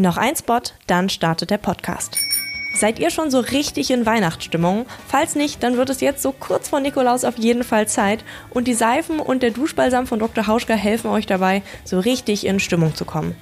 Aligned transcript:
Noch 0.00 0.16
ein 0.16 0.36
Spot, 0.36 0.60
dann 0.86 1.08
startet 1.08 1.50
der 1.50 1.58
Podcast. 1.58 2.18
Seid 2.72 3.00
ihr 3.00 3.10
schon 3.10 3.32
so 3.32 3.40
richtig 3.40 3.90
in 3.90 4.06
Weihnachtsstimmung? 4.06 4.86
Falls 5.08 5.34
nicht, 5.34 5.60
dann 5.64 5.76
wird 5.76 5.90
es 5.90 6.00
jetzt 6.00 6.22
so 6.22 6.30
kurz 6.30 6.68
vor 6.68 6.78
Nikolaus 6.78 7.24
auf 7.24 7.36
jeden 7.36 7.64
Fall 7.64 7.88
Zeit 7.88 8.22
und 8.50 8.68
die 8.68 8.74
Seifen 8.74 9.18
und 9.18 9.42
der 9.42 9.50
Duschbalsam 9.50 10.06
von 10.06 10.20
Dr. 10.20 10.46
Hauschka 10.46 10.74
helfen 10.74 11.10
euch 11.10 11.26
dabei, 11.26 11.62
so 11.82 11.98
richtig 11.98 12.46
in 12.46 12.60
Stimmung 12.60 12.94
zu 12.94 13.04
kommen. 13.04 13.34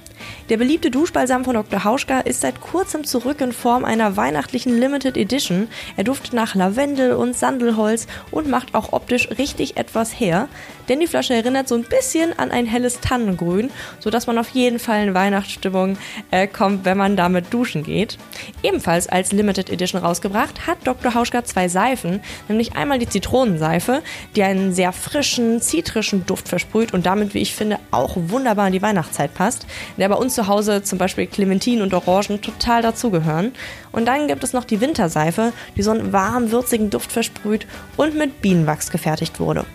Der 0.49 0.57
beliebte 0.57 0.91
Duschbalsam 0.91 1.43
von 1.43 1.55
Dr. 1.55 1.83
Hauschka 1.83 2.19
ist 2.19 2.41
seit 2.41 2.61
kurzem 2.61 3.03
zurück 3.03 3.41
in 3.41 3.51
Form 3.51 3.83
einer 3.85 4.15
weihnachtlichen 4.15 4.79
Limited 4.79 5.17
Edition. 5.17 5.67
Er 5.97 6.03
duftet 6.03 6.33
nach 6.33 6.55
Lavendel 6.55 7.13
und 7.13 7.35
Sandelholz 7.35 8.07
und 8.31 8.49
macht 8.49 8.73
auch 8.73 8.93
optisch 8.93 9.29
richtig 9.37 9.77
etwas 9.77 10.19
her. 10.19 10.47
Denn 10.89 10.99
die 10.99 11.07
Flasche 11.07 11.33
erinnert 11.33 11.67
so 11.67 11.75
ein 11.75 11.83
bisschen 11.83 12.37
an 12.39 12.51
ein 12.51 12.65
helles 12.65 13.01
Tannengrün, 13.01 13.71
sodass 13.99 14.27
man 14.27 14.37
auf 14.37 14.49
jeden 14.49 14.79
Fall 14.79 15.07
in 15.07 15.13
Weihnachtsstimmung 15.13 15.97
äh, 16.31 16.47
kommt, 16.47 16.85
wenn 16.85 16.97
man 16.97 17.17
damit 17.17 17.53
duschen 17.53 17.83
geht. 17.83 18.17
Ebenfalls 18.63 19.07
als 19.07 19.31
Limited 19.31 19.69
Edition 19.69 20.01
rausgebracht 20.01 20.65
hat 20.65 20.77
Dr. 20.85 21.13
Hauschka 21.13 21.43
zwei 21.43 21.67
Seifen, 21.67 22.21
nämlich 22.47 22.75
einmal 22.75 22.99
die 22.99 23.09
Zitronenseife, 23.09 24.01
die 24.35 24.43
einen 24.43 24.73
sehr 24.73 24.93
frischen, 24.93 25.61
zitrischen 25.61 26.25
Duft 26.25 26.47
versprüht 26.47 26.93
und 26.93 27.05
damit, 27.05 27.33
wie 27.33 27.41
ich 27.41 27.53
finde, 27.53 27.79
auch 27.91 28.15
wunderbar 28.15 28.67
in 28.67 28.73
die 28.73 28.81
Weihnachtszeit 28.81 29.33
passt. 29.33 29.65
Der 29.97 30.09
bei 30.09 30.15
uns 30.17 30.35
zu 30.35 30.47
Hause 30.47 30.83
zum 30.83 30.97
Beispiel 30.97 31.27
Clementinen 31.27 31.81
und 31.81 31.93
Orangen 31.93 32.41
total 32.41 32.81
dazugehören. 32.81 33.53
Und 33.91 34.05
dann 34.05 34.27
gibt 34.27 34.43
es 34.43 34.53
noch 34.53 34.65
die 34.65 34.81
Winterseife, 34.81 35.53
die 35.75 35.83
so 35.83 35.91
einen 35.91 36.13
warm, 36.13 36.51
würzigen 36.51 36.89
Duft 36.89 37.11
versprüht 37.11 37.67
und 37.95 38.15
mit 38.15 38.41
Bienenwachs 38.41 38.91
gefertigt 38.91 39.39
wurde. 39.39 39.65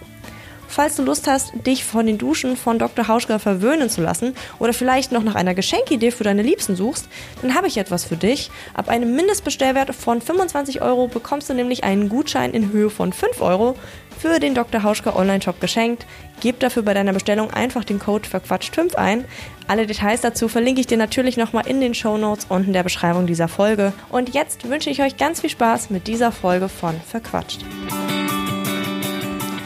Falls 0.72 0.96
du 0.96 1.02
Lust 1.02 1.28
hast, 1.28 1.52
dich 1.66 1.84
von 1.84 2.06
den 2.06 2.16
Duschen 2.16 2.56
von 2.56 2.78
Dr. 2.78 3.06
Hauschka 3.06 3.38
verwöhnen 3.38 3.90
zu 3.90 4.00
lassen 4.00 4.34
oder 4.58 4.72
vielleicht 4.72 5.12
noch 5.12 5.22
nach 5.22 5.34
einer 5.34 5.52
Geschenkidee 5.52 6.10
für 6.10 6.24
deine 6.24 6.40
Liebsten 6.40 6.76
suchst, 6.76 7.08
dann 7.42 7.54
habe 7.54 7.66
ich 7.66 7.76
etwas 7.76 8.04
für 8.04 8.16
dich. 8.16 8.50
Ab 8.72 8.88
einem 8.88 9.14
Mindestbestellwert 9.14 9.94
von 9.94 10.22
25 10.22 10.80
Euro 10.80 11.08
bekommst 11.08 11.50
du 11.50 11.54
nämlich 11.54 11.84
einen 11.84 12.08
Gutschein 12.08 12.54
in 12.54 12.72
Höhe 12.72 12.88
von 12.88 13.12
5 13.12 13.42
Euro 13.42 13.76
für 14.18 14.40
den 14.40 14.54
Dr. 14.54 14.82
Hauschka 14.82 15.14
Online-Shop 15.14 15.60
geschenkt. 15.60 16.06
Gib 16.40 16.58
dafür 16.60 16.82
bei 16.82 16.94
deiner 16.94 17.12
Bestellung 17.12 17.50
einfach 17.50 17.84
den 17.84 17.98
Code 17.98 18.26
verquatscht5 18.26 18.94
ein. 18.94 19.26
Alle 19.68 19.86
Details 19.86 20.22
dazu 20.22 20.48
verlinke 20.48 20.80
ich 20.80 20.86
dir 20.86 20.96
natürlich 20.96 21.36
nochmal 21.36 21.66
in 21.66 21.82
den 21.82 21.92
Show 21.92 22.16
Notes 22.16 22.46
und 22.48 22.66
in 22.66 22.72
der 22.72 22.82
Beschreibung 22.82 23.26
dieser 23.26 23.48
Folge. 23.48 23.92
Und 24.08 24.32
jetzt 24.32 24.66
wünsche 24.70 24.88
ich 24.88 25.02
euch 25.02 25.18
ganz 25.18 25.42
viel 25.42 25.50
Spaß 25.50 25.90
mit 25.90 26.06
dieser 26.06 26.32
Folge 26.32 26.70
von 26.70 26.98
Verquatscht. 27.06 27.60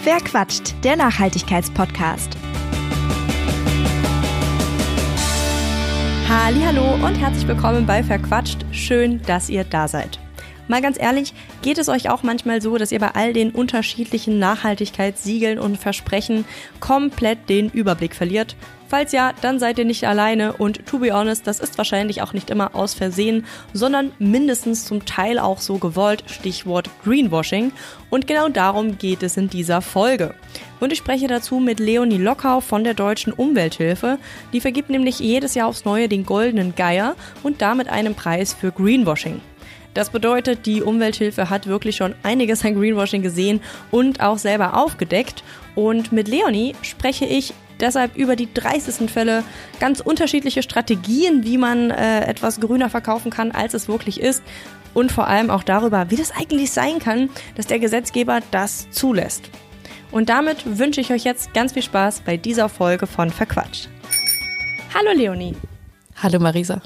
Wer 0.06 0.20
quatscht? 0.20 0.72
Der 0.84 0.94
Nachhaltigkeitspodcast. 0.94 2.36
Hallo 6.28 6.94
und 7.04 7.16
herzlich 7.16 7.48
willkommen 7.48 7.86
bei 7.86 8.04
Verquatscht. 8.04 8.64
Schön, 8.70 9.20
dass 9.22 9.50
ihr 9.50 9.64
da 9.64 9.88
seid. 9.88 10.20
Mal 10.68 10.80
ganz 10.80 10.96
ehrlich, 10.96 11.34
geht 11.60 11.78
es 11.78 11.88
euch 11.88 12.08
auch 12.08 12.22
manchmal 12.22 12.62
so, 12.62 12.78
dass 12.78 12.92
ihr 12.92 13.00
bei 13.00 13.16
all 13.16 13.32
den 13.32 13.50
unterschiedlichen 13.50 14.38
Nachhaltigkeitssiegeln 14.38 15.58
und 15.58 15.76
Versprechen 15.76 16.44
komplett 16.78 17.48
den 17.48 17.68
Überblick 17.70 18.14
verliert? 18.14 18.54
Falls 18.88 19.10
ja, 19.12 19.32
dann 19.40 19.58
seid 19.58 19.78
ihr 19.78 19.84
nicht 19.84 20.06
alleine 20.06 20.52
und 20.52 20.86
to 20.86 20.98
be 20.98 21.12
honest, 21.12 21.46
das 21.46 21.58
ist 21.58 21.76
wahrscheinlich 21.76 22.22
auch 22.22 22.32
nicht 22.32 22.50
immer 22.50 22.74
aus 22.74 22.94
Versehen, 22.94 23.44
sondern 23.72 24.12
mindestens 24.18 24.84
zum 24.84 25.04
Teil 25.04 25.38
auch 25.40 25.60
so 25.60 25.78
gewollt, 25.78 26.22
Stichwort 26.26 26.88
Greenwashing. 27.02 27.72
Und 28.10 28.28
genau 28.28 28.48
darum 28.48 28.96
geht 28.96 29.24
es 29.24 29.36
in 29.36 29.50
dieser 29.50 29.82
Folge. 29.82 30.34
Und 30.78 30.92
ich 30.92 30.98
spreche 30.98 31.26
dazu 31.26 31.58
mit 31.58 31.80
Leonie 31.80 32.18
Lockau 32.18 32.60
von 32.60 32.84
der 32.84 32.94
Deutschen 32.94 33.32
Umwelthilfe. 33.32 34.18
Die 34.52 34.60
vergibt 34.60 34.90
nämlich 34.90 35.18
jedes 35.18 35.54
Jahr 35.54 35.66
aufs 35.68 35.84
Neue 35.84 36.08
den 36.08 36.24
goldenen 36.24 36.74
Geier 36.76 37.16
und 37.42 37.62
damit 37.62 37.88
einen 37.88 38.14
Preis 38.14 38.54
für 38.54 38.70
Greenwashing. 38.70 39.40
Das 39.94 40.10
bedeutet, 40.10 40.66
die 40.66 40.82
Umwelthilfe 40.82 41.48
hat 41.48 41.66
wirklich 41.66 41.96
schon 41.96 42.14
einiges 42.22 42.64
an 42.64 42.74
Greenwashing 42.74 43.22
gesehen 43.22 43.62
und 43.90 44.20
auch 44.20 44.36
selber 44.36 44.76
aufgedeckt. 44.76 45.42
Und 45.74 46.12
mit 46.12 46.28
Leonie 46.28 46.74
spreche 46.82 47.24
ich 47.24 47.54
deshalb 47.80 48.16
über 48.16 48.36
die 48.36 48.52
dreistesten 48.52 49.08
Fälle, 49.08 49.44
ganz 49.80 50.00
unterschiedliche 50.00 50.62
Strategien, 50.62 51.44
wie 51.44 51.58
man 51.58 51.90
äh, 51.90 52.26
etwas 52.26 52.60
grüner 52.60 52.90
verkaufen 52.90 53.30
kann, 53.30 53.52
als 53.52 53.74
es 53.74 53.88
wirklich 53.88 54.20
ist. 54.20 54.42
Und 54.94 55.12
vor 55.12 55.26
allem 55.26 55.50
auch 55.50 55.62
darüber, 55.62 56.10
wie 56.10 56.16
das 56.16 56.30
eigentlich 56.30 56.72
sein 56.72 56.98
kann, 56.98 57.28
dass 57.54 57.66
der 57.66 57.78
Gesetzgeber 57.78 58.40
das 58.50 58.88
zulässt. 58.90 59.50
Und 60.10 60.30
damit 60.30 60.78
wünsche 60.78 61.00
ich 61.00 61.12
euch 61.12 61.24
jetzt 61.24 61.52
ganz 61.52 61.72
viel 61.72 61.82
Spaß 61.82 62.20
bei 62.20 62.36
dieser 62.36 62.68
Folge 62.68 63.06
von 63.06 63.30
Verquatscht. 63.30 63.90
Hallo 64.94 65.10
Leonie. 65.14 65.54
Hallo 66.22 66.38
Marisa. 66.38 66.80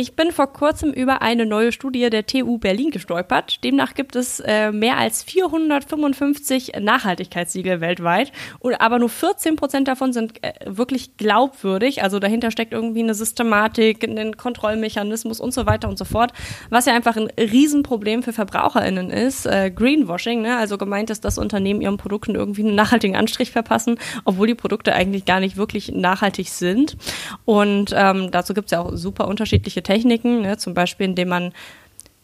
Ich 0.00 0.16
bin 0.16 0.32
vor 0.32 0.50
kurzem 0.50 0.94
über 0.94 1.20
eine 1.20 1.44
neue 1.44 1.72
Studie 1.72 2.08
der 2.08 2.24
TU 2.24 2.56
Berlin 2.56 2.90
gestolpert. 2.90 3.62
Demnach 3.62 3.92
gibt 3.92 4.16
es 4.16 4.40
äh, 4.40 4.72
mehr 4.72 4.96
als 4.96 5.22
455 5.22 6.72
Nachhaltigkeitssiegel 6.80 7.82
weltweit, 7.82 8.32
und, 8.60 8.80
aber 8.80 8.98
nur 8.98 9.10
14 9.10 9.56
Prozent 9.56 9.88
davon 9.88 10.14
sind 10.14 10.42
äh, 10.42 10.54
wirklich 10.64 11.18
glaubwürdig. 11.18 12.02
Also 12.02 12.18
dahinter 12.18 12.50
steckt 12.50 12.72
irgendwie 12.72 13.02
eine 13.02 13.12
Systematik, 13.12 14.02
ein 14.02 14.38
Kontrollmechanismus 14.38 15.38
und 15.38 15.52
so 15.52 15.66
weiter 15.66 15.86
und 15.86 15.98
so 15.98 16.06
fort, 16.06 16.32
was 16.70 16.86
ja 16.86 16.94
einfach 16.94 17.18
ein 17.18 17.28
Riesenproblem 17.38 18.22
für 18.22 18.32
VerbraucherInnen 18.32 19.10
ist. 19.10 19.44
Äh, 19.44 19.70
Greenwashing, 19.70 20.40
ne? 20.40 20.56
also 20.56 20.78
gemeint 20.78 21.10
ist, 21.10 21.26
dass 21.26 21.36
Unternehmen 21.36 21.82
ihren 21.82 21.98
Produkten 21.98 22.36
irgendwie 22.36 22.62
einen 22.62 22.74
nachhaltigen 22.74 23.16
Anstrich 23.16 23.50
verpassen, 23.50 23.98
obwohl 24.24 24.46
die 24.46 24.54
Produkte 24.54 24.94
eigentlich 24.94 25.26
gar 25.26 25.40
nicht 25.40 25.58
wirklich 25.58 25.92
nachhaltig 25.92 26.48
sind. 26.48 26.96
Und 27.44 27.94
ähm, 27.94 28.30
dazu 28.30 28.54
gibt 28.54 28.68
es 28.68 28.70
ja 28.70 28.80
auch 28.80 28.96
super 28.96 29.28
unterschiedliche 29.28 29.82
Techniken, 29.90 30.42
ne, 30.42 30.56
zum 30.56 30.72
Beispiel 30.72 31.06
indem 31.06 31.28
man 31.28 31.52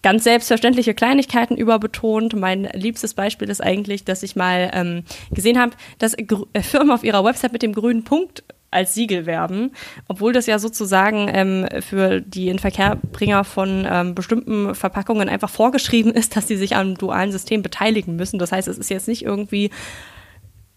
ganz 0.03 0.23
selbstverständliche 0.23 0.95
Kleinigkeiten 0.95 1.57
überbetont. 1.57 2.37
Mein 2.37 2.69
liebstes 2.75 3.15
Beispiel 3.15 3.51
ist 3.51 3.61
eigentlich, 3.61 4.05
dass 4.05 4.23
ich 4.23 4.37
mal 4.37 4.71
ähm, 4.73 5.03
gesehen 5.33 5.59
habe, 5.59 5.73
dass 5.99 6.15
äh, 6.15 6.63
Firmen 6.63 6.93
auf 6.93 7.03
ihrer 7.03 7.25
Website 7.25 7.53
mit 7.53 7.63
dem 7.63 7.73
grünen 7.73 8.05
Punkt 8.05 8.45
als 8.71 8.95
Siegel 8.95 9.27
werben, 9.27 9.73
obwohl 10.07 10.33
das 10.33 10.47
ja 10.47 10.61
sozusagen 10.61 11.29
ähm, 11.33 11.67
für 11.81 12.21
die 12.21 12.49
Inverkehrbringer 12.51 13.43
von 13.43 13.85
ähm, 13.91 14.15
bestimmten 14.15 14.77
Verpackungen 14.77 15.29
einfach 15.29 15.51
vorgeschrieben 15.51 16.13
ist, 16.13 16.37
dass 16.37 16.47
sie 16.47 16.57
sich 16.57 16.77
am 16.77 16.97
dualen 16.97 17.33
System 17.33 17.63
beteiligen 17.63 18.15
müssen. 18.15 18.39
Das 18.39 18.53
heißt, 18.53 18.69
es 18.69 18.79
ist 18.79 18.91
jetzt 18.91 19.09
nicht 19.09 19.25
irgendwie 19.25 19.71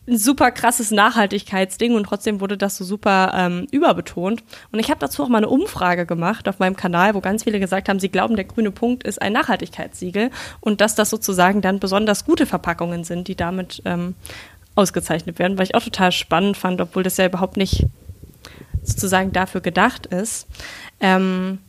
ein 0.10 0.18
super 0.18 0.52
krasses 0.52 0.92
Nachhaltigkeitsding 0.92 1.96
und 1.96 2.04
trotzdem 2.04 2.42
wurde 2.42 2.58
das 2.58 2.78
so 2.78 2.84
super 2.84 3.34
ähm, 3.36 3.68
überbetont. 3.72 4.44
Und 4.72 4.80
ich 4.80 4.90
habe 4.90 5.00
dazu 5.00 5.24
auch 5.24 5.30
mal 5.30 5.38
eine 5.38 5.50
Umfrage 5.50 6.06
gemacht 6.06 6.48
auf 6.50 6.60
meinem 6.60 6.76
Kanal, 6.76 7.14
wo 7.14 7.22
ganz 7.22 7.44
viele 7.44 7.60
gesagt 7.60 7.90
haben, 7.90 8.00
sie 8.00 8.10
glauben, 8.10 8.36
der 8.36 8.46
grüne 8.46 8.72
Punkt 8.72 9.04
ist 9.04 9.22
ein 9.22 9.34
Nachhaltigkeitssiegel 9.34 10.32
und 10.60 10.82
dass 10.82 10.96
das 10.96 11.10
sozusagen 11.10 11.62
dann 11.62 11.80
besonders 11.80 12.26
gute 12.26 12.46
Verpackungen 12.46 13.04
sind, 13.04 13.28
die 13.28 13.36
damit 13.36 13.82
ähm, 13.86 14.16
ausgezeichnet 14.76 15.40
werden, 15.40 15.58
weil 15.58 15.66
ich 15.66 15.76
auch 15.76 15.84
total 15.84 16.12
spannend 16.12 16.58
fand, 16.58 16.82
obwohl 16.82 17.04
das 17.04 17.18
ja 17.18 17.26
überhaupt 17.26 17.58
nicht 17.58 17.86
sozusagen 18.84 19.32
dafür 19.32 19.62
gedacht 19.62 20.06
ist. 20.08 20.48
Ähm, 21.00 21.60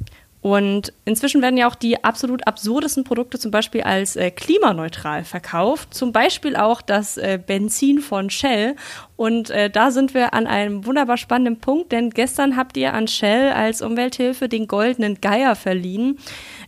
und 0.43 0.95
inzwischen 1.05 1.43
werden 1.43 1.59
ja 1.59 1.69
auch 1.69 1.75
die 1.75 2.03
absolut 2.03 2.47
absurdesten 2.47 3.05
Produkte 3.05 3.39
zum 3.39 3.51
Beispiel 3.51 3.83
als 3.83 4.17
äh, 4.17 4.31
klimaneutral 4.31 5.25
verkauft. 5.25 5.93
Zum 5.93 6.12
Beispiel 6.12 6.56
auch 6.56 6.81
das 6.81 7.19
äh, 7.19 7.39
Benzin 7.45 7.99
von 7.99 8.31
Shell. 8.31 8.75
Und 9.17 9.51
äh, 9.51 9.69
da 9.69 9.91
sind 9.91 10.15
wir 10.15 10.33
an 10.33 10.47
einem 10.47 10.87
wunderbar 10.87 11.19
spannenden 11.19 11.61
Punkt, 11.61 11.93
denn 11.93 12.09
gestern 12.09 12.56
habt 12.56 12.78
ihr 12.78 12.95
an 12.95 13.06
Shell 13.06 13.53
als 13.53 13.83
Umwelthilfe 13.83 14.49
den 14.49 14.67
goldenen 14.67 15.21
Geier 15.21 15.55
verliehen, 15.56 16.19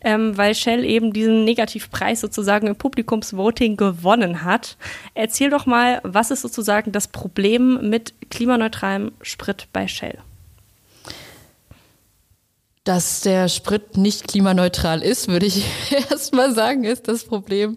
ähm, 0.02 0.36
weil 0.36 0.54
Shell 0.54 0.84
eben 0.84 1.14
diesen 1.14 1.44
Negativpreis 1.44 2.20
sozusagen 2.20 2.66
im 2.66 2.76
Publikumsvoting 2.76 3.78
gewonnen 3.78 4.44
hat. 4.44 4.76
Erzähl 5.14 5.48
doch 5.48 5.64
mal, 5.64 6.00
was 6.02 6.30
ist 6.30 6.42
sozusagen 6.42 6.92
das 6.92 7.08
Problem 7.08 7.88
mit 7.88 8.12
klimaneutralem 8.28 9.12
Sprit 9.22 9.68
bei 9.72 9.88
Shell? 9.88 10.18
Dass 12.84 13.20
der 13.20 13.48
Sprit 13.48 13.96
nicht 13.96 14.26
klimaneutral 14.26 15.02
ist, 15.02 15.28
würde 15.28 15.46
ich 15.46 15.64
erst 16.10 16.34
mal 16.34 16.52
sagen, 16.52 16.82
ist 16.82 17.06
das 17.06 17.22
Problem. 17.22 17.76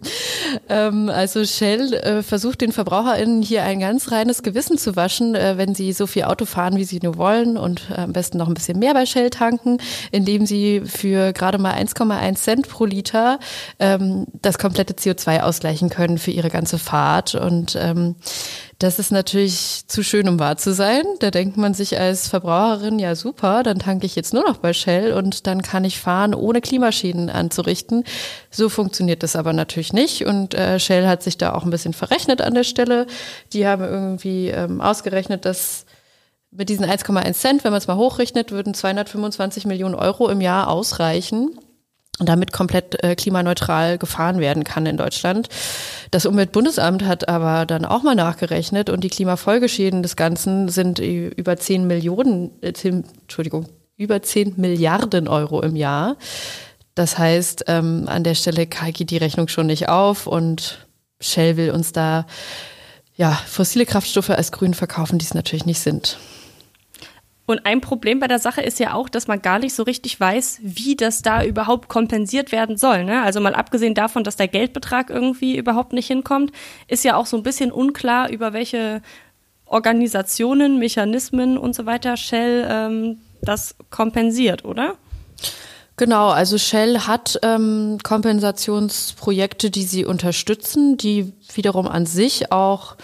Ähm, 0.68 1.08
also 1.08 1.44
Shell 1.44 1.94
äh, 1.94 2.22
versucht 2.24 2.60
den 2.60 2.72
VerbraucherInnen 2.72 3.40
hier 3.40 3.62
ein 3.62 3.78
ganz 3.78 4.10
reines 4.10 4.42
Gewissen 4.42 4.78
zu 4.78 4.96
waschen, 4.96 5.36
äh, 5.36 5.58
wenn 5.58 5.76
sie 5.76 5.92
so 5.92 6.08
viel 6.08 6.24
Auto 6.24 6.44
fahren, 6.44 6.76
wie 6.76 6.82
sie 6.82 6.98
nur 7.00 7.18
wollen 7.18 7.56
und 7.56 7.88
äh, 7.90 8.00
am 8.00 8.12
besten 8.12 8.38
noch 8.38 8.48
ein 8.48 8.54
bisschen 8.54 8.80
mehr 8.80 8.94
bei 8.94 9.06
Shell 9.06 9.30
tanken, 9.30 9.78
indem 10.10 10.44
sie 10.44 10.82
für 10.84 11.32
gerade 11.32 11.58
mal 11.58 11.74
1,1 11.74 12.34
Cent 12.34 12.68
pro 12.68 12.84
Liter 12.84 13.38
ähm, 13.78 14.26
das 14.42 14.58
komplette 14.58 14.94
CO2 14.94 15.42
ausgleichen 15.42 15.88
können 15.88 16.18
für 16.18 16.32
ihre 16.32 16.50
ganze 16.50 16.80
Fahrt. 16.80 17.36
Und 17.36 17.78
ähm, 17.80 18.16
das 18.78 18.98
ist 18.98 19.10
natürlich 19.10 19.84
zu 19.86 20.02
schön, 20.02 20.28
um 20.28 20.38
wahr 20.38 20.58
zu 20.58 20.74
sein. 20.74 21.02
Da 21.20 21.30
denkt 21.30 21.56
man 21.56 21.72
sich 21.72 21.98
als 21.98 22.28
Verbraucherin, 22.28 22.98
ja 22.98 23.14
super, 23.14 23.62
dann 23.62 23.78
tanke 23.78 24.04
ich 24.04 24.16
jetzt 24.16 24.34
nur 24.34 24.46
noch 24.46 24.58
bei 24.58 24.74
Shell 24.74 25.14
und 25.14 25.46
dann 25.46 25.62
kann 25.62 25.84
ich 25.84 25.98
fahren, 25.98 26.34
ohne 26.34 26.60
Klimaschäden 26.60 27.30
anzurichten. 27.30 28.04
So 28.50 28.68
funktioniert 28.68 29.22
das 29.22 29.34
aber 29.34 29.54
natürlich 29.54 29.94
nicht. 29.94 30.26
Und 30.26 30.54
äh, 30.54 30.78
Shell 30.78 31.06
hat 31.06 31.22
sich 31.22 31.38
da 31.38 31.54
auch 31.54 31.64
ein 31.64 31.70
bisschen 31.70 31.94
verrechnet 31.94 32.42
an 32.42 32.52
der 32.52 32.64
Stelle. 32.64 33.06
Die 33.54 33.66
haben 33.66 33.82
irgendwie 33.82 34.48
ähm, 34.48 34.82
ausgerechnet, 34.82 35.46
dass 35.46 35.86
mit 36.50 36.68
diesen 36.68 36.84
1,1 36.84 37.32
Cent, 37.32 37.64
wenn 37.64 37.72
man 37.72 37.78
es 37.78 37.86
mal 37.86 37.96
hochrechnet, 37.96 38.52
würden 38.52 38.74
225 38.74 39.64
Millionen 39.64 39.94
Euro 39.94 40.28
im 40.28 40.42
Jahr 40.42 40.68
ausreichen 40.68 41.58
und 42.18 42.28
damit 42.28 42.52
komplett 42.52 43.02
äh, 43.02 43.14
klimaneutral 43.14 43.98
gefahren 43.98 44.38
werden 44.38 44.64
kann 44.64 44.86
in 44.86 44.96
Deutschland. 44.96 45.48
Das 46.10 46.26
Umweltbundesamt 46.26 47.04
hat 47.04 47.28
aber 47.28 47.66
dann 47.66 47.84
auch 47.84 48.02
mal 48.02 48.14
nachgerechnet 48.14 48.90
und 48.90 49.02
die 49.04 49.10
Klimafolgeschäden 49.10 50.02
des 50.02 50.16
Ganzen 50.16 50.68
sind 50.68 50.98
über 50.98 51.56
10 51.56 51.86
Millionen, 51.86 52.50
äh, 52.62 52.72
10, 52.72 53.04
Entschuldigung, 53.22 53.66
über 53.96 54.22
10 54.22 54.54
Milliarden 54.56 55.28
Euro 55.28 55.60
im 55.62 55.76
Jahr. 55.76 56.16
Das 56.94 57.18
heißt, 57.18 57.64
ähm, 57.68 58.04
an 58.06 58.24
der 58.24 58.34
Stelle 58.34 58.66
geht 58.66 59.10
die 59.10 59.18
Rechnung 59.18 59.48
schon 59.48 59.66
nicht 59.66 59.88
auf 59.88 60.26
und 60.26 60.86
Shell 61.20 61.56
will 61.56 61.70
uns 61.70 61.92
da 61.92 62.26
ja 63.14 63.32
fossile 63.46 63.86
Kraftstoffe 63.86 64.30
als 64.30 64.52
grün 64.52 64.74
verkaufen, 64.74 65.18
die 65.18 65.24
es 65.24 65.34
natürlich 65.34 65.66
nicht 65.66 65.80
sind. 65.80 66.18
Und 67.46 67.64
ein 67.64 67.80
Problem 67.80 68.18
bei 68.18 68.26
der 68.26 68.40
Sache 68.40 68.60
ist 68.60 68.80
ja 68.80 68.94
auch, 68.94 69.08
dass 69.08 69.28
man 69.28 69.40
gar 69.40 69.60
nicht 69.60 69.74
so 69.74 69.84
richtig 69.84 70.18
weiß, 70.18 70.58
wie 70.62 70.96
das 70.96 71.22
da 71.22 71.44
überhaupt 71.44 71.88
kompensiert 71.88 72.50
werden 72.50 72.76
soll. 72.76 73.04
Ne? 73.04 73.22
Also 73.22 73.40
mal 73.40 73.54
abgesehen 73.54 73.94
davon, 73.94 74.24
dass 74.24 74.36
der 74.36 74.48
Geldbetrag 74.48 75.10
irgendwie 75.10 75.56
überhaupt 75.56 75.92
nicht 75.92 76.08
hinkommt, 76.08 76.50
ist 76.88 77.04
ja 77.04 77.16
auch 77.16 77.26
so 77.26 77.36
ein 77.36 77.44
bisschen 77.44 77.70
unklar, 77.70 78.30
über 78.30 78.52
welche 78.52 79.00
Organisationen, 79.64 80.78
Mechanismen 80.78 81.56
und 81.56 81.74
so 81.74 81.86
weiter 81.86 82.16
Shell 82.16 82.66
ähm, 82.68 83.18
das 83.42 83.76
kompensiert, 83.90 84.64
oder? 84.64 84.96
Genau, 85.96 86.28
also 86.28 86.58
Shell 86.58 87.00
hat 87.00 87.38
ähm, 87.42 87.98
Kompensationsprojekte, 88.02 89.70
die 89.70 89.84
sie 89.84 90.04
unterstützen, 90.04 90.96
die 90.96 91.32
wiederum 91.54 91.86
an 91.86 92.06
sich 92.06 92.52
auch 92.52 92.96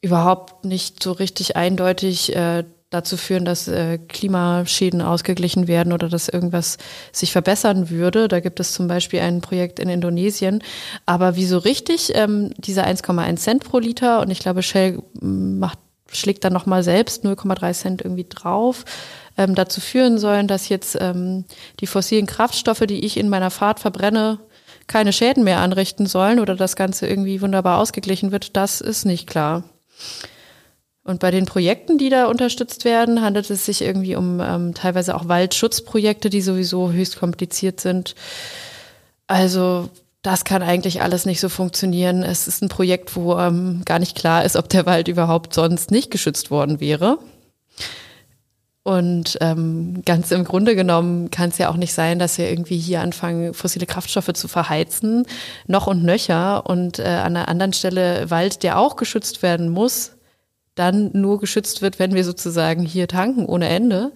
überhaupt 0.00 0.64
nicht 0.64 1.02
so 1.02 1.12
richtig 1.12 1.56
eindeutig 1.56 2.34
äh, 2.34 2.64
dazu 2.90 3.16
führen, 3.16 3.44
dass 3.44 3.68
äh, 3.68 3.98
Klimaschäden 3.98 5.00
ausgeglichen 5.00 5.68
werden 5.68 5.92
oder 5.92 6.08
dass 6.08 6.28
irgendwas 6.28 6.76
sich 7.12 7.32
verbessern 7.32 7.88
würde. 7.88 8.26
Da 8.26 8.40
gibt 8.40 8.58
es 8.58 8.72
zum 8.72 8.88
Beispiel 8.88 9.20
ein 9.20 9.40
Projekt 9.40 9.78
in 9.78 9.88
Indonesien. 9.88 10.62
Aber 11.06 11.36
wieso 11.36 11.58
richtig 11.58 12.12
ähm, 12.14 12.52
diese 12.58 12.84
1,1 12.84 13.36
Cent 13.36 13.64
pro 13.64 13.78
Liter 13.78 14.20
und 14.20 14.30
ich 14.30 14.40
glaube, 14.40 14.62
Shell 14.62 15.02
macht, 15.20 15.78
schlägt 16.12 16.44
dann 16.44 16.52
nochmal 16.52 16.82
selbst 16.82 17.24
0,3 17.24 17.72
Cent 17.72 18.02
irgendwie 18.02 18.26
drauf, 18.28 18.84
ähm, 19.38 19.54
dazu 19.54 19.80
führen 19.80 20.18
sollen, 20.18 20.48
dass 20.48 20.68
jetzt 20.68 20.98
ähm, 21.00 21.44
die 21.78 21.86
fossilen 21.86 22.26
Kraftstoffe, 22.26 22.84
die 22.88 23.04
ich 23.04 23.16
in 23.16 23.28
meiner 23.28 23.50
Fahrt 23.50 23.78
verbrenne, 23.78 24.40
keine 24.88 25.12
Schäden 25.12 25.44
mehr 25.44 25.60
anrichten 25.60 26.06
sollen 26.06 26.40
oder 26.40 26.56
das 26.56 26.74
Ganze 26.74 27.06
irgendwie 27.06 27.40
wunderbar 27.40 27.78
ausgeglichen 27.78 28.32
wird, 28.32 28.56
das 28.56 28.80
ist 28.80 29.04
nicht 29.04 29.28
klar. 29.28 29.62
Und 31.10 31.18
bei 31.18 31.32
den 31.32 31.44
Projekten, 31.44 31.98
die 31.98 32.08
da 32.08 32.26
unterstützt 32.26 32.84
werden, 32.84 33.20
handelt 33.20 33.50
es 33.50 33.66
sich 33.66 33.82
irgendwie 33.82 34.14
um 34.14 34.40
ähm, 34.40 34.74
teilweise 34.74 35.16
auch 35.16 35.26
Waldschutzprojekte, 35.26 36.30
die 36.30 36.40
sowieso 36.40 36.92
höchst 36.92 37.18
kompliziert 37.18 37.80
sind. 37.80 38.14
Also 39.26 39.88
das 40.22 40.44
kann 40.44 40.62
eigentlich 40.62 41.02
alles 41.02 41.26
nicht 41.26 41.40
so 41.40 41.48
funktionieren. 41.48 42.22
Es 42.22 42.46
ist 42.46 42.62
ein 42.62 42.68
Projekt, 42.68 43.16
wo 43.16 43.36
ähm, 43.36 43.82
gar 43.84 43.98
nicht 43.98 44.16
klar 44.16 44.44
ist, 44.44 44.54
ob 44.54 44.68
der 44.68 44.86
Wald 44.86 45.08
überhaupt 45.08 45.52
sonst 45.52 45.90
nicht 45.90 46.12
geschützt 46.12 46.52
worden 46.52 46.78
wäre. 46.78 47.18
Und 48.84 49.36
ähm, 49.40 50.02
ganz 50.06 50.30
im 50.30 50.44
Grunde 50.44 50.76
genommen 50.76 51.32
kann 51.32 51.48
es 51.48 51.58
ja 51.58 51.70
auch 51.70 51.76
nicht 51.76 51.92
sein, 51.92 52.20
dass 52.20 52.38
wir 52.38 52.48
irgendwie 52.48 52.78
hier 52.78 53.00
anfangen, 53.00 53.52
fossile 53.52 53.86
Kraftstoffe 53.86 54.32
zu 54.34 54.46
verheizen, 54.46 55.26
noch 55.66 55.88
und 55.88 56.04
nöcher. 56.04 56.66
Und 56.66 57.00
äh, 57.00 57.02
an 57.02 57.36
einer 57.36 57.48
anderen 57.48 57.72
Stelle 57.72 58.30
Wald, 58.30 58.62
der 58.62 58.78
auch 58.78 58.94
geschützt 58.94 59.42
werden 59.42 59.70
muss, 59.70 60.12
dann 60.80 61.10
nur 61.12 61.38
geschützt 61.38 61.82
wird, 61.82 61.98
wenn 61.98 62.14
wir 62.14 62.24
sozusagen 62.24 62.84
hier 62.84 63.06
tanken 63.06 63.44
ohne 63.44 63.68
Ende. 63.68 64.12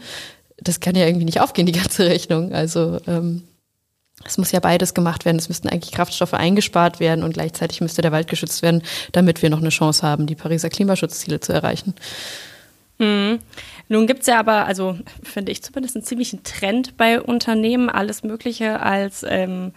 Das 0.59 0.81
kann 0.81 0.97
ja 0.97 1.07
irgendwie 1.07 1.27
nicht 1.27 1.41
aufgehen, 1.41 1.67
die 1.67 1.73
ganze 1.73 2.07
Rechnung. 2.07 2.53
Also 2.53 2.99
ähm, 3.07 3.43
es 4.25 4.39
muss 4.39 4.53
ja 4.53 4.61
beides 4.61 4.95
gemacht 4.95 5.27
werden. 5.27 5.37
Es 5.37 5.49
müssten 5.49 5.69
eigentlich 5.69 5.93
Kraftstoffe 5.93 6.33
eingespart 6.33 7.01
werden 7.01 7.23
und 7.23 7.35
gleichzeitig 7.35 7.81
müsste 7.81 8.01
der 8.01 8.13
Wald 8.13 8.29
geschützt 8.29 8.63
werden, 8.63 8.83
damit 9.13 9.43
wir 9.43 9.51
noch 9.51 9.61
eine 9.61 9.69
Chance 9.69 10.03
haben, 10.03 10.27
die 10.27 10.35
Pariser 10.35 10.71
Klimaschutzziele 10.71 11.41
zu 11.41 11.53
erreichen. 11.53 11.95
Mhm. 12.99 13.41
Nun 13.89 14.07
gibt's 14.07 14.27
ja 14.27 14.39
aber, 14.39 14.65
also 14.65 14.97
finde 15.23 15.53
ich 15.53 15.63
zumindest 15.63 15.97
einen 15.97 16.05
ziemlichen 16.05 16.43
Trend 16.43 16.97
bei 16.97 17.21
Unternehmen, 17.21 17.91
alles 17.91 18.23
Mögliche 18.23 18.81
als 18.81 19.25
ähm, 19.29 19.73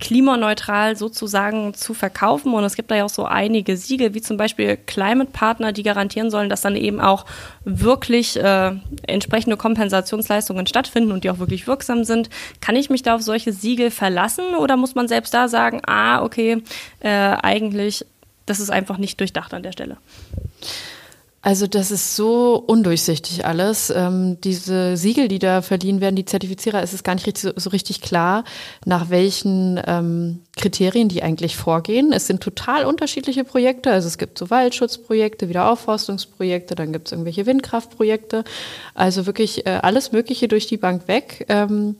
klimaneutral 0.00 0.96
sozusagen 0.96 1.74
zu 1.74 1.92
verkaufen. 1.92 2.54
Und 2.54 2.64
es 2.64 2.76
gibt 2.76 2.90
da 2.90 2.96
ja 2.96 3.04
auch 3.04 3.10
so 3.10 3.24
einige 3.24 3.76
Siegel, 3.76 4.14
wie 4.14 4.20
zum 4.20 4.36
Beispiel 4.36 4.76
Climate 4.76 5.30
Partner, 5.32 5.72
die 5.72 5.82
garantieren 5.82 6.30
sollen, 6.30 6.48
dass 6.48 6.60
dann 6.60 6.76
eben 6.76 7.00
auch 7.00 7.26
wirklich 7.64 8.36
äh, 8.36 8.72
entsprechende 9.06 9.56
Kompensationsleistungen 9.56 10.66
stattfinden 10.66 11.10
und 11.10 11.24
die 11.24 11.30
auch 11.30 11.38
wirklich 11.38 11.66
wirksam 11.66 12.04
sind. 12.04 12.30
Kann 12.60 12.76
ich 12.76 12.90
mich 12.90 13.02
da 13.02 13.16
auf 13.16 13.22
solche 13.22 13.52
Siegel 13.52 13.90
verlassen 13.90 14.54
oder 14.58 14.76
muss 14.76 14.94
man 14.94 15.08
selbst 15.08 15.34
da 15.34 15.48
sagen, 15.48 15.80
ah, 15.86 16.22
okay, 16.22 16.62
äh, 17.00 17.08
eigentlich, 17.08 18.06
das 18.46 18.60
ist 18.60 18.70
einfach 18.70 18.98
nicht 18.98 19.18
durchdacht 19.18 19.52
an 19.52 19.64
der 19.64 19.72
Stelle? 19.72 19.96
Also 21.40 21.68
das 21.68 21.92
ist 21.92 22.16
so 22.16 22.56
undurchsichtig 22.66 23.46
alles. 23.46 23.90
Ähm, 23.90 24.40
diese 24.42 24.96
Siegel, 24.96 25.28
die 25.28 25.38
da 25.38 25.62
verliehen 25.62 26.00
werden, 26.00 26.16
die 26.16 26.24
Zertifizierer, 26.24 26.82
ist 26.82 26.92
es 26.92 27.04
gar 27.04 27.14
nicht 27.14 27.28
richtig, 27.28 27.42
so, 27.42 27.52
so, 27.54 27.70
richtig 27.70 28.00
klar, 28.00 28.42
nach 28.84 29.08
welchen 29.08 29.80
ähm, 29.86 30.40
Kriterien 30.56 31.08
die 31.08 31.22
eigentlich 31.22 31.56
vorgehen. 31.56 32.12
Es 32.12 32.26
sind 32.26 32.42
total 32.42 32.84
unterschiedliche 32.84 33.44
Projekte. 33.44 33.92
Also 33.92 34.08
es 34.08 34.18
gibt 34.18 34.36
so 34.36 34.50
Waldschutzprojekte, 34.50 35.48
Wiederaufforstungsprojekte, 35.48 36.74
dann 36.74 36.92
gibt 36.92 37.06
es 37.06 37.12
irgendwelche 37.12 37.46
Windkraftprojekte. 37.46 38.42
Also 38.94 39.26
wirklich 39.26 39.64
äh, 39.64 39.78
alles 39.82 40.10
Mögliche 40.10 40.48
durch 40.48 40.66
die 40.66 40.76
Bank 40.76 41.06
weg. 41.06 41.46
Ähm, 41.48 41.96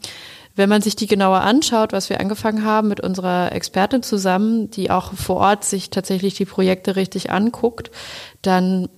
wenn 0.56 0.68
man 0.68 0.82
sich 0.82 0.96
die 0.96 1.06
genauer 1.06 1.42
anschaut, 1.42 1.92
was 1.92 2.10
wir 2.10 2.18
angefangen 2.18 2.64
haben 2.64 2.88
mit 2.88 2.98
unserer 2.98 3.52
Expertin 3.52 4.02
zusammen, 4.02 4.68
die 4.72 4.90
auch 4.90 5.12
vor 5.12 5.36
Ort 5.36 5.64
sich 5.64 5.90
tatsächlich 5.90 6.34
die 6.34 6.46
Projekte 6.46 6.96
richtig 6.96 7.30
anguckt, 7.30 7.92
dann 8.42 8.88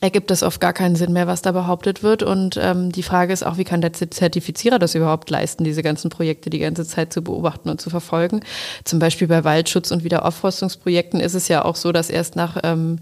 ergibt 0.00 0.30
es 0.30 0.42
oft 0.42 0.60
gar 0.60 0.72
keinen 0.72 0.96
Sinn 0.96 1.12
mehr, 1.12 1.26
was 1.26 1.42
da 1.42 1.52
behauptet 1.52 2.02
wird. 2.02 2.22
Und 2.22 2.58
ähm, 2.60 2.92
die 2.92 3.02
Frage 3.02 3.32
ist 3.32 3.44
auch, 3.44 3.58
wie 3.58 3.64
kann 3.64 3.80
der 3.80 3.92
Zertifizierer 3.92 4.78
das 4.78 4.94
überhaupt 4.94 5.30
leisten, 5.30 5.64
diese 5.64 5.82
ganzen 5.82 6.08
Projekte 6.08 6.50
die 6.50 6.60
ganze 6.60 6.86
Zeit 6.86 7.12
zu 7.12 7.22
beobachten 7.22 7.68
und 7.68 7.80
zu 7.80 7.90
verfolgen? 7.90 8.40
Zum 8.84 8.98
Beispiel 8.98 9.26
bei 9.26 9.44
Waldschutz- 9.44 9.90
und 9.90 10.04
Wiederaufforstungsprojekten 10.04 11.20
ist 11.20 11.34
es 11.34 11.48
ja 11.48 11.64
auch 11.64 11.76
so, 11.76 11.90
dass 11.92 12.10
erst 12.10 12.36
nach 12.36 12.58
ähm, 12.62 13.00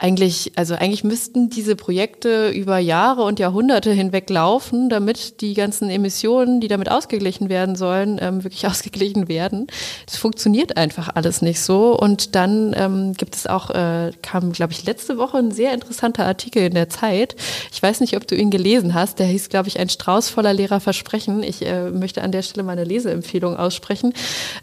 eigentlich, 0.00 0.52
also 0.54 0.76
eigentlich 0.76 1.02
müssten 1.02 1.50
diese 1.50 1.74
Projekte 1.74 2.50
über 2.50 2.78
Jahre 2.78 3.24
und 3.24 3.40
Jahrhunderte 3.40 3.90
hinweg 3.90 4.30
laufen, 4.30 4.88
damit 4.88 5.40
die 5.40 5.54
ganzen 5.54 5.90
Emissionen, 5.90 6.60
die 6.60 6.68
damit 6.68 6.88
ausgeglichen 6.88 7.48
werden 7.48 7.74
sollen, 7.74 8.18
ähm, 8.22 8.44
wirklich 8.44 8.64
ausgeglichen 8.68 9.26
werden. 9.26 9.66
Das 10.06 10.16
funktioniert 10.16 10.76
einfach 10.76 11.10
alles 11.16 11.42
nicht 11.42 11.60
so. 11.60 11.98
Und 11.98 12.36
dann 12.36 12.74
ähm, 12.76 13.14
gibt 13.14 13.34
es 13.34 13.48
auch, 13.48 13.70
äh, 13.70 14.12
kam, 14.22 14.52
glaube 14.52 14.72
ich, 14.72 14.84
letzte 14.84 15.18
Woche 15.18 15.38
ein 15.38 15.50
sehr 15.50 15.74
interessanter 15.74 16.26
Artikel 16.26 16.62
in 16.62 16.74
der 16.74 16.88
Zeit. 16.88 17.34
Ich 17.72 17.82
weiß 17.82 17.98
nicht, 17.98 18.16
ob 18.16 18.24
du 18.24 18.36
ihn 18.36 18.50
gelesen 18.50 18.94
hast. 18.94 19.18
Der 19.18 19.26
hieß, 19.26 19.48
glaube 19.48 19.66
ich, 19.66 19.80
ein 19.80 19.88
Strauß 19.88 20.28
voller 20.28 20.54
leerer 20.54 20.78
Versprechen. 20.78 21.42
Ich 21.42 21.66
äh, 21.66 21.90
möchte 21.90 22.22
an 22.22 22.30
der 22.30 22.42
Stelle 22.42 22.62
meine 22.62 22.84
Leseempfehlung 22.84 23.56
aussprechen. 23.56 24.14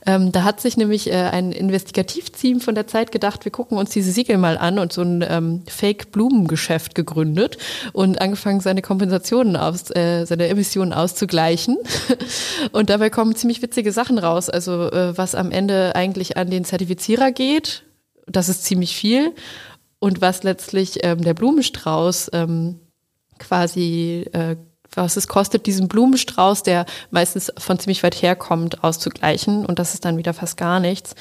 Ähm, 0.05 0.31
da 0.31 0.45
hat 0.45 0.61
sich 0.61 0.77
nämlich 0.77 1.11
äh, 1.11 1.15
ein 1.15 1.51
Investigativteam 1.51 2.61
von 2.61 2.73
der 2.73 2.87
Zeit 2.87 3.11
gedacht, 3.11 3.43
wir 3.43 3.51
gucken 3.51 3.77
uns 3.77 3.89
diese 3.89 4.11
Siegel 4.11 4.37
mal 4.37 4.57
an 4.57 4.79
und 4.79 4.93
so 4.93 5.01
ein 5.01 5.24
ähm, 5.29 5.63
Fake-Blumengeschäft 5.67 6.95
gegründet 6.95 7.57
und 7.93 8.21
angefangen, 8.21 8.59
seine 8.59 8.81
Kompensationen 8.81 9.55
aus, 9.55 9.89
äh, 9.95 10.25
seine 10.25 10.47
Emissionen 10.47 10.93
auszugleichen. 10.93 11.77
und 12.71 12.89
dabei 12.89 13.09
kommen 13.09 13.35
ziemlich 13.35 13.61
witzige 13.61 13.91
Sachen 13.91 14.17
raus. 14.17 14.49
Also 14.49 14.91
äh, 14.91 15.17
was 15.17 15.35
am 15.35 15.51
Ende 15.51 15.95
eigentlich 15.95 16.37
an 16.37 16.49
den 16.49 16.65
Zertifizierer 16.65 17.31
geht, 17.31 17.83
das 18.27 18.49
ist 18.49 18.63
ziemlich 18.63 18.95
viel. 18.95 19.33
Und 19.99 20.21
was 20.21 20.43
letztlich 20.43 20.99
ähm, 21.03 21.21
der 21.21 21.33
Blumenstrauß 21.33 22.31
ähm, 22.33 22.79
quasi 23.39 24.25
äh, 24.33 24.55
was 24.95 25.17
es 25.17 25.27
kostet, 25.27 25.65
diesen 25.65 25.87
Blumenstrauß, 25.87 26.63
der 26.63 26.85
meistens 27.11 27.51
von 27.57 27.79
ziemlich 27.79 28.03
weit 28.03 28.21
herkommt, 28.21 28.83
auszugleichen. 28.83 29.65
Und 29.65 29.79
das 29.79 29.93
ist 29.93 30.05
dann 30.05 30.17
wieder 30.17 30.33
fast 30.33 30.57
gar 30.57 30.79
nichts. 30.79 31.15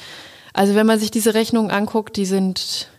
Also 0.53 0.75
wenn 0.75 0.87
man 0.87 0.99
sich 0.99 1.11
diese 1.11 1.33
Rechnungen 1.33 1.71
anguckt, 1.71 2.15
die 2.15 2.25
sind 2.25 2.89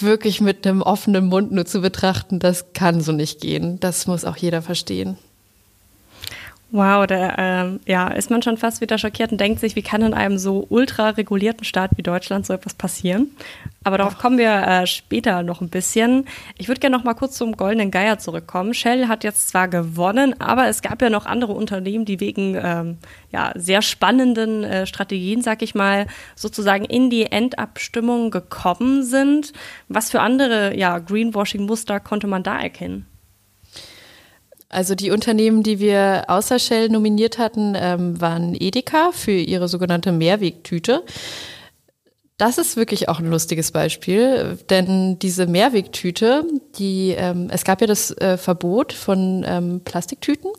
wirklich 0.00 0.40
mit 0.40 0.66
einem 0.66 0.82
offenen 0.82 1.26
Mund 1.26 1.52
nur 1.52 1.64
zu 1.64 1.80
betrachten, 1.80 2.38
das 2.38 2.72
kann 2.72 3.00
so 3.00 3.12
nicht 3.12 3.40
gehen. 3.40 3.80
Das 3.80 4.06
muss 4.06 4.24
auch 4.24 4.36
jeder 4.36 4.62
verstehen. 4.62 5.18
Wow, 6.70 7.06
da 7.06 7.34
ähm, 7.38 7.80
ja, 7.86 8.08
ist 8.08 8.30
man 8.30 8.42
schon 8.42 8.58
fast 8.58 8.82
wieder 8.82 8.98
schockiert 8.98 9.32
und 9.32 9.40
denkt 9.40 9.58
sich, 9.58 9.74
wie 9.74 9.82
kann 9.82 10.02
in 10.02 10.12
einem 10.12 10.36
so 10.36 10.66
ultra 10.68 11.10
regulierten 11.10 11.64
Staat 11.64 11.92
wie 11.96 12.02
Deutschland 12.02 12.44
so 12.44 12.52
etwas 12.52 12.74
passieren? 12.74 13.30
Aber 13.84 13.96
darauf 13.96 14.16
Ach. 14.18 14.20
kommen 14.20 14.36
wir 14.36 14.52
äh, 14.52 14.86
später 14.86 15.42
noch 15.42 15.62
ein 15.62 15.70
bisschen. 15.70 16.26
Ich 16.58 16.68
würde 16.68 16.80
gerne 16.80 16.94
noch 16.94 17.04
mal 17.04 17.14
kurz 17.14 17.38
zum 17.38 17.56
Goldenen 17.56 17.90
Geier 17.90 18.18
zurückkommen. 18.18 18.74
Shell 18.74 19.08
hat 19.08 19.24
jetzt 19.24 19.48
zwar 19.48 19.66
gewonnen, 19.68 20.38
aber 20.42 20.68
es 20.68 20.82
gab 20.82 21.00
ja 21.00 21.08
noch 21.08 21.24
andere 21.24 21.54
Unternehmen, 21.54 22.04
die 22.04 22.20
wegen 22.20 22.54
ähm, 22.62 22.98
ja, 23.32 23.52
sehr 23.54 23.80
spannenden 23.80 24.62
äh, 24.62 24.86
Strategien, 24.86 25.40
sag 25.40 25.62
ich 25.62 25.74
mal, 25.74 26.06
sozusagen 26.34 26.84
in 26.84 27.08
die 27.08 27.32
Endabstimmung 27.32 28.30
gekommen 28.30 29.04
sind. 29.04 29.54
Was 29.88 30.10
für 30.10 30.20
andere 30.20 30.76
ja, 30.76 30.98
Greenwashing-Muster 30.98 31.98
konnte 31.98 32.26
man 32.26 32.42
da 32.42 32.60
erkennen? 32.60 33.06
Also 34.68 34.94
die 34.94 35.10
Unternehmen, 35.10 35.62
die 35.62 35.78
wir 35.78 36.24
außer 36.28 36.58
Shell 36.58 36.90
nominiert 36.90 37.38
hatten, 37.38 37.74
ähm, 37.76 38.20
waren 38.20 38.54
Edeka 38.54 39.12
für 39.12 39.32
ihre 39.32 39.66
sogenannte 39.66 40.12
Mehrwegtüte. 40.12 41.04
Das 42.36 42.58
ist 42.58 42.76
wirklich 42.76 43.08
auch 43.08 43.18
ein 43.18 43.30
lustiges 43.30 43.72
Beispiel, 43.72 44.58
denn 44.70 45.18
diese 45.18 45.46
Mehrwegtüte, 45.46 46.44
die 46.78 47.14
ähm, 47.18 47.48
es 47.50 47.64
gab 47.64 47.80
ja 47.80 47.86
das 47.86 48.12
äh, 48.18 48.36
Verbot 48.36 48.92
von 48.92 49.44
ähm, 49.46 49.80
Plastiktüten. 49.84 50.50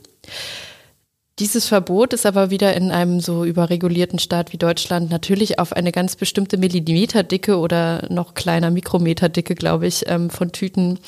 Dieses 1.40 1.68
Verbot 1.68 2.12
ist 2.12 2.26
aber 2.26 2.50
wieder 2.50 2.76
in 2.76 2.92
einem 2.92 3.22
so 3.22 3.46
überregulierten 3.46 4.20
Staat 4.20 4.52
wie 4.52 4.58
Deutschland 4.58 5.10
natürlich 5.10 5.58
auf 5.58 5.72
eine 5.72 5.94
ganz 5.94 6.18
bestimmte 6.18 6.58
Millimeterdicke 6.58 7.58
oder 7.58 8.06
noch 8.10 8.34
kleiner 8.34 8.72
Mikrometerdicke, 8.72 9.56
glaube 9.56 9.88
ich, 9.88 10.04
ähm, 10.08 10.30
von 10.30 10.52
Tüten 10.52 11.00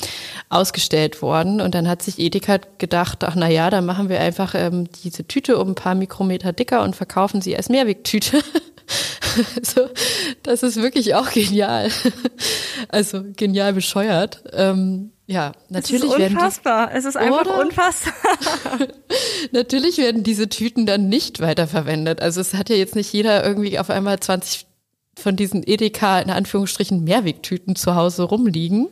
ausgestellt 0.48 1.20
worden. 1.20 1.60
Und 1.60 1.74
dann 1.74 1.86
hat 1.86 2.02
sich 2.02 2.18
Edeka 2.18 2.60
gedacht, 2.78 3.24
ach 3.24 3.34
na 3.36 3.50
ja, 3.50 3.68
dann 3.68 3.84
machen 3.84 4.08
wir 4.08 4.20
einfach 4.20 4.54
ähm, 4.54 4.88
diese 5.04 5.28
Tüte 5.28 5.58
um 5.58 5.68
ein 5.68 5.74
paar 5.74 5.94
Mikrometer 5.94 6.54
dicker 6.54 6.82
und 6.82 6.96
verkaufen 6.96 7.42
sie 7.42 7.54
als 7.54 7.68
Mehrwegtüte. 7.68 8.38
also, 9.56 9.88
das 10.42 10.62
ist 10.62 10.76
wirklich 10.80 11.14
auch 11.14 11.30
genial. 11.30 11.90
also 12.88 13.22
genial 13.36 13.72
bescheuert. 13.72 14.42
Ähm, 14.52 15.12
ja, 15.26 15.52
natürlich 15.68 16.04
es 16.04 16.18
ist 16.18 16.30
unfassbar. 16.30 16.90
Die, 16.90 16.96
es 16.98 17.04
ist 17.04 17.16
einfach 17.16 17.42
oder? 17.42 17.60
unfassbar. 17.60 18.12
natürlich 19.52 19.98
werden 19.98 20.22
diese 20.22 20.48
Tüten 20.48 20.84
dann 20.84 21.08
nicht 21.08 21.40
weiterverwendet. 21.40 22.20
Also 22.20 22.40
es 22.40 22.54
hat 22.54 22.68
ja 22.68 22.76
jetzt 22.76 22.96
nicht 22.96 23.12
jeder 23.12 23.44
irgendwie 23.44 23.78
auf 23.78 23.88
einmal 23.88 24.18
20 24.20 24.66
von 25.14 25.36
diesen 25.36 25.62
Edeka 25.66 26.20
in 26.20 26.30
Anführungsstrichen 26.30 27.04
Mehrwegtüten 27.04 27.76
zu 27.76 27.94
Hause 27.94 28.22
rumliegen, 28.22 28.88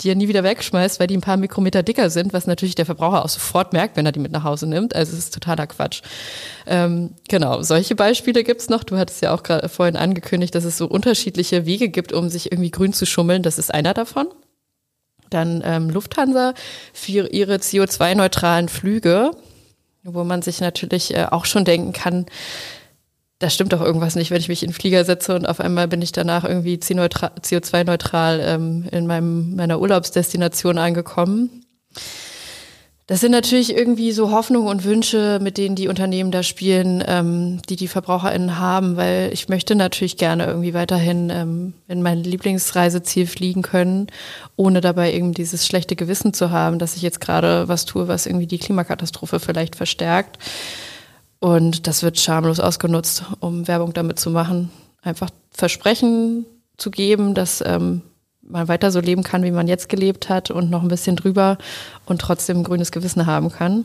die 0.00 0.08
er 0.08 0.14
nie 0.14 0.28
wieder 0.28 0.44
wegschmeißt, 0.44 1.00
weil 1.00 1.08
die 1.08 1.16
ein 1.16 1.20
paar 1.20 1.36
Mikrometer 1.36 1.82
dicker 1.82 2.10
sind, 2.10 2.32
was 2.32 2.46
natürlich 2.46 2.76
der 2.76 2.86
Verbraucher 2.86 3.24
auch 3.24 3.28
sofort 3.28 3.72
merkt, 3.72 3.96
wenn 3.96 4.06
er 4.06 4.12
die 4.12 4.20
mit 4.20 4.30
nach 4.30 4.44
Hause 4.44 4.68
nimmt. 4.68 4.94
Also 4.94 5.12
es 5.12 5.18
ist 5.18 5.34
totaler 5.34 5.66
Quatsch. 5.66 6.02
Ähm, 6.66 7.14
genau, 7.28 7.62
solche 7.62 7.96
Beispiele 7.96 8.44
gibt's 8.44 8.68
noch. 8.68 8.84
Du 8.84 8.96
hattest 8.96 9.20
ja 9.22 9.34
auch 9.34 9.42
gerade 9.42 9.68
vorhin 9.68 9.96
angekündigt, 9.96 10.54
dass 10.54 10.64
es 10.64 10.78
so 10.78 10.86
unterschiedliche 10.86 11.66
Wege 11.66 11.88
gibt, 11.88 12.12
um 12.12 12.28
sich 12.28 12.52
irgendwie 12.52 12.70
grün 12.70 12.92
zu 12.92 13.04
schummeln. 13.04 13.42
Das 13.42 13.58
ist 13.58 13.74
einer 13.74 13.94
davon. 13.94 14.28
Dann 15.30 15.60
ähm, 15.64 15.90
Lufthansa 15.90 16.54
für 16.92 17.28
ihre 17.32 17.56
CO2-neutralen 17.56 18.68
Flüge, 18.68 19.32
wo 20.04 20.22
man 20.22 20.42
sich 20.42 20.60
natürlich 20.60 21.14
äh, 21.14 21.26
auch 21.30 21.46
schon 21.46 21.64
denken 21.64 21.92
kann, 21.92 22.26
da 23.44 23.50
stimmt 23.50 23.74
doch 23.74 23.82
irgendwas 23.82 24.14
nicht, 24.14 24.30
wenn 24.30 24.40
ich 24.40 24.48
mich 24.48 24.62
in 24.62 24.70
den 24.70 24.74
Flieger 24.74 25.04
setze 25.04 25.34
und 25.34 25.46
auf 25.46 25.60
einmal 25.60 25.86
bin 25.86 26.00
ich 26.00 26.12
danach 26.12 26.44
irgendwie 26.44 26.76
CO2-neutral 26.76 28.40
ähm, 28.42 28.86
in 28.90 29.06
meinem, 29.06 29.54
meiner 29.54 29.80
Urlaubsdestination 29.80 30.78
angekommen. 30.78 31.66
Das 33.06 33.20
sind 33.20 33.32
natürlich 33.32 33.76
irgendwie 33.76 34.12
so 34.12 34.30
Hoffnungen 34.30 34.68
und 34.68 34.84
Wünsche, 34.84 35.38
mit 35.42 35.58
denen 35.58 35.76
die 35.76 35.88
Unternehmen 35.88 36.30
da 36.30 36.42
spielen, 36.42 37.04
ähm, 37.06 37.60
die 37.68 37.76
die 37.76 37.86
VerbraucherInnen 37.86 38.58
haben, 38.58 38.96
weil 38.96 39.28
ich 39.30 39.50
möchte 39.50 39.74
natürlich 39.74 40.16
gerne 40.16 40.46
irgendwie 40.46 40.72
weiterhin 40.72 41.28
ähm, 41.28 41.74
in 41.86 42.00
mein 42.00 42.24
Lieblingsreiseziel 42.24 43.26
fliegen 43.26 43.60
können, 43.60 44.06
ohne 44.56 44.80
dabei 44.80 45.12
irgendwie 45.12 45.34
dieses 45.34 45.66
schlechte 45.66 45.96
Gewissen 45.96 46.32
zu 46.32 46.50
haben, 46.50 46.78
dass 46.78 46.96
ich 46.96 47.02
jetzt 47.02 47.20
gerade 47.20 47.68
was 47.68 47.84
tue, 47.84 48.08
was 48.08 48.24
irgendwie 48.24 48.46
die 48.46 48.58
Klimakatastrophe 48.58 49.38
vielleicht 49.38 49.76
verstärkt. 49.76 50.38
Und 51.44 51.86
das 51.86 52.02
wird 52.02 52.18
schamlos 52.18 52.58
ausgenutzt, 52.58 53.24
um 53.40 53.68
Werbung 53.68 53.92
damit 53.92 54.18
zu 54.18 54.30
machen. 54.30 54.70
Einfach 55.02 55.28
Versprechen 55.50 56.46
zu 56.78 56.90
geben, 56.90 57.34
dass 57.34 57.62
ähm, 57.66 58.00
man 58.40 58.66
weiter 58.68 58.90
so 58.90 58.98
leben 58.98 59.22
kann, 59.22 59.42
wie 59.42 59.50
man 59.50 59.68
jetzt 59.68 59.90
gelebt 59.90 60.30
hat 60.30 60.50
und 60.50 60.70
noch 60.70 60.80
ein 60.80 60.88
bisschen 60.88 61.16
drüber 61.16 61.58
und 62.06 62.22
trotzdem 62.22 62.60
ein 62.60 62.64
grünes 62.64 62.92
Gewissen 62.92 63.26
haben 63.26 63.50
kann. 63.50 63.84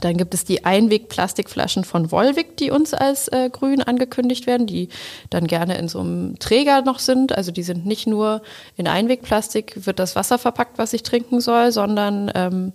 Dann 0.00 0.16
gibt 0.16 0.32
es 0.32 0.44
die 0.44 0.64
Einweg-Plastikflaschen 0.64 1.82
von 1.82 2.12
Volvic, 2.12 2.56
die 2.56 2.70
uns 2.70 2.94
als 2.94 3.26
äh, 3.26 3.50
grün 3.50 3.82
angekündigt 3.82 4.46
werden, 4.46 4.68
die 4.68 4.90
dann 5.30 5.48
gerne 5.48 5.76
in 5.76 5.88
so 5.88 5.98
einem 5.98 6.38
Träger 6.38 6.82
noch 6.82 7.00
sind. 7.00 7.36
Also 7.36 7.50
die 7.50 7.64
sind 7.64 7.84
nicht 7.84 8.06
nur 8.06 8.42
in 8.76 8.86
Einwegplastik, 8.86 9.86
wird 9.86 9.98
das 9.98 10.14
Wasser 10.14 10.38
verpackt, 10.38 10.78
was 10.78 10.92
ich 10.92 11.02
trinken 11.02 11.40
soll, 11.40 11.72
sondern 11.72 12.30
ähm, 12.36 12.72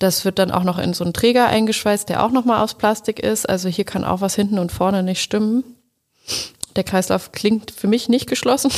das 0.00 0.24
wird 0.24 0.38
dann 0.38 0.50
auch 0.50 0.64
noch 0.64 0.78
in 0.78 0.94
so 0.94 1.04
einen 1.04 1.12
Träger 1.12 1.46
eingeschweißt, 1.46 2.08
der 2.08 2.24
auch 2.24 2.32
nochmal 2.32 2.64
aus 2.64 2.74
Plastik 2.74 3.20
ist. 3.20 3.48
Also 3.48 3.68
hier 3.68 3.84
kann 3.84 4.02
auch 4.02 4.20
was 4.20 4.34
hinten 4.34 4.58
und 4.58 4.72
vorne 4.72 5.02
nicht 5.02 5.22
stimmen. 5.22 5.62
Der 6.74 6.84
Kreislauf 6.84 7.32
klingt 7.32 7.70
für 7.70 7.86
mich 7.86 8.08
nicht 8.08 8.26
geschlossen. 8.26 8.70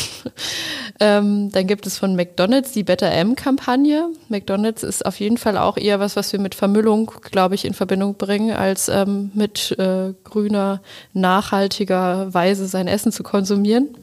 ähm, 1.00 1.52
dann 1.52 1.66
gibt 1.68 1.86
es 1.86 1.96
von 1.96 2.16
McDonald's 2.16 2.72
die 2.72 2.82
Better 2.82 3.10
M-Kampagne. 3.10 4.08
McDonald's 4.28 4.82
ist 4.82 5.06
auf 5.06 5.20
jeden 5.20 5.38
Fall 5.38 5.56
auch 5.56 5.76
eher 5.76 6.00
was, 6.00 6.16
was 6.16 6.32
wir 6.32 6.40
mit 6.40 6.56
Vermüllung, 6.56 7.12
glaube 7.30 7.54
ich, 7.54 7.64
in 7.66 7.74
Verbindung 7.74 8.16
bringen, 8.16 8.56
als 8.56 8.88
ähm, 8.88 9.30
mit 9.34 9.78
äh, 9.78 10.14
grüner, 10.24 10.82
nachhaltiger 11.12 12.34
Weise 12.34 12.66
sein 12.66 12.88
Essen 12.88 13.12
zu 13.12 13.22
konsumieren. 13.22 13.96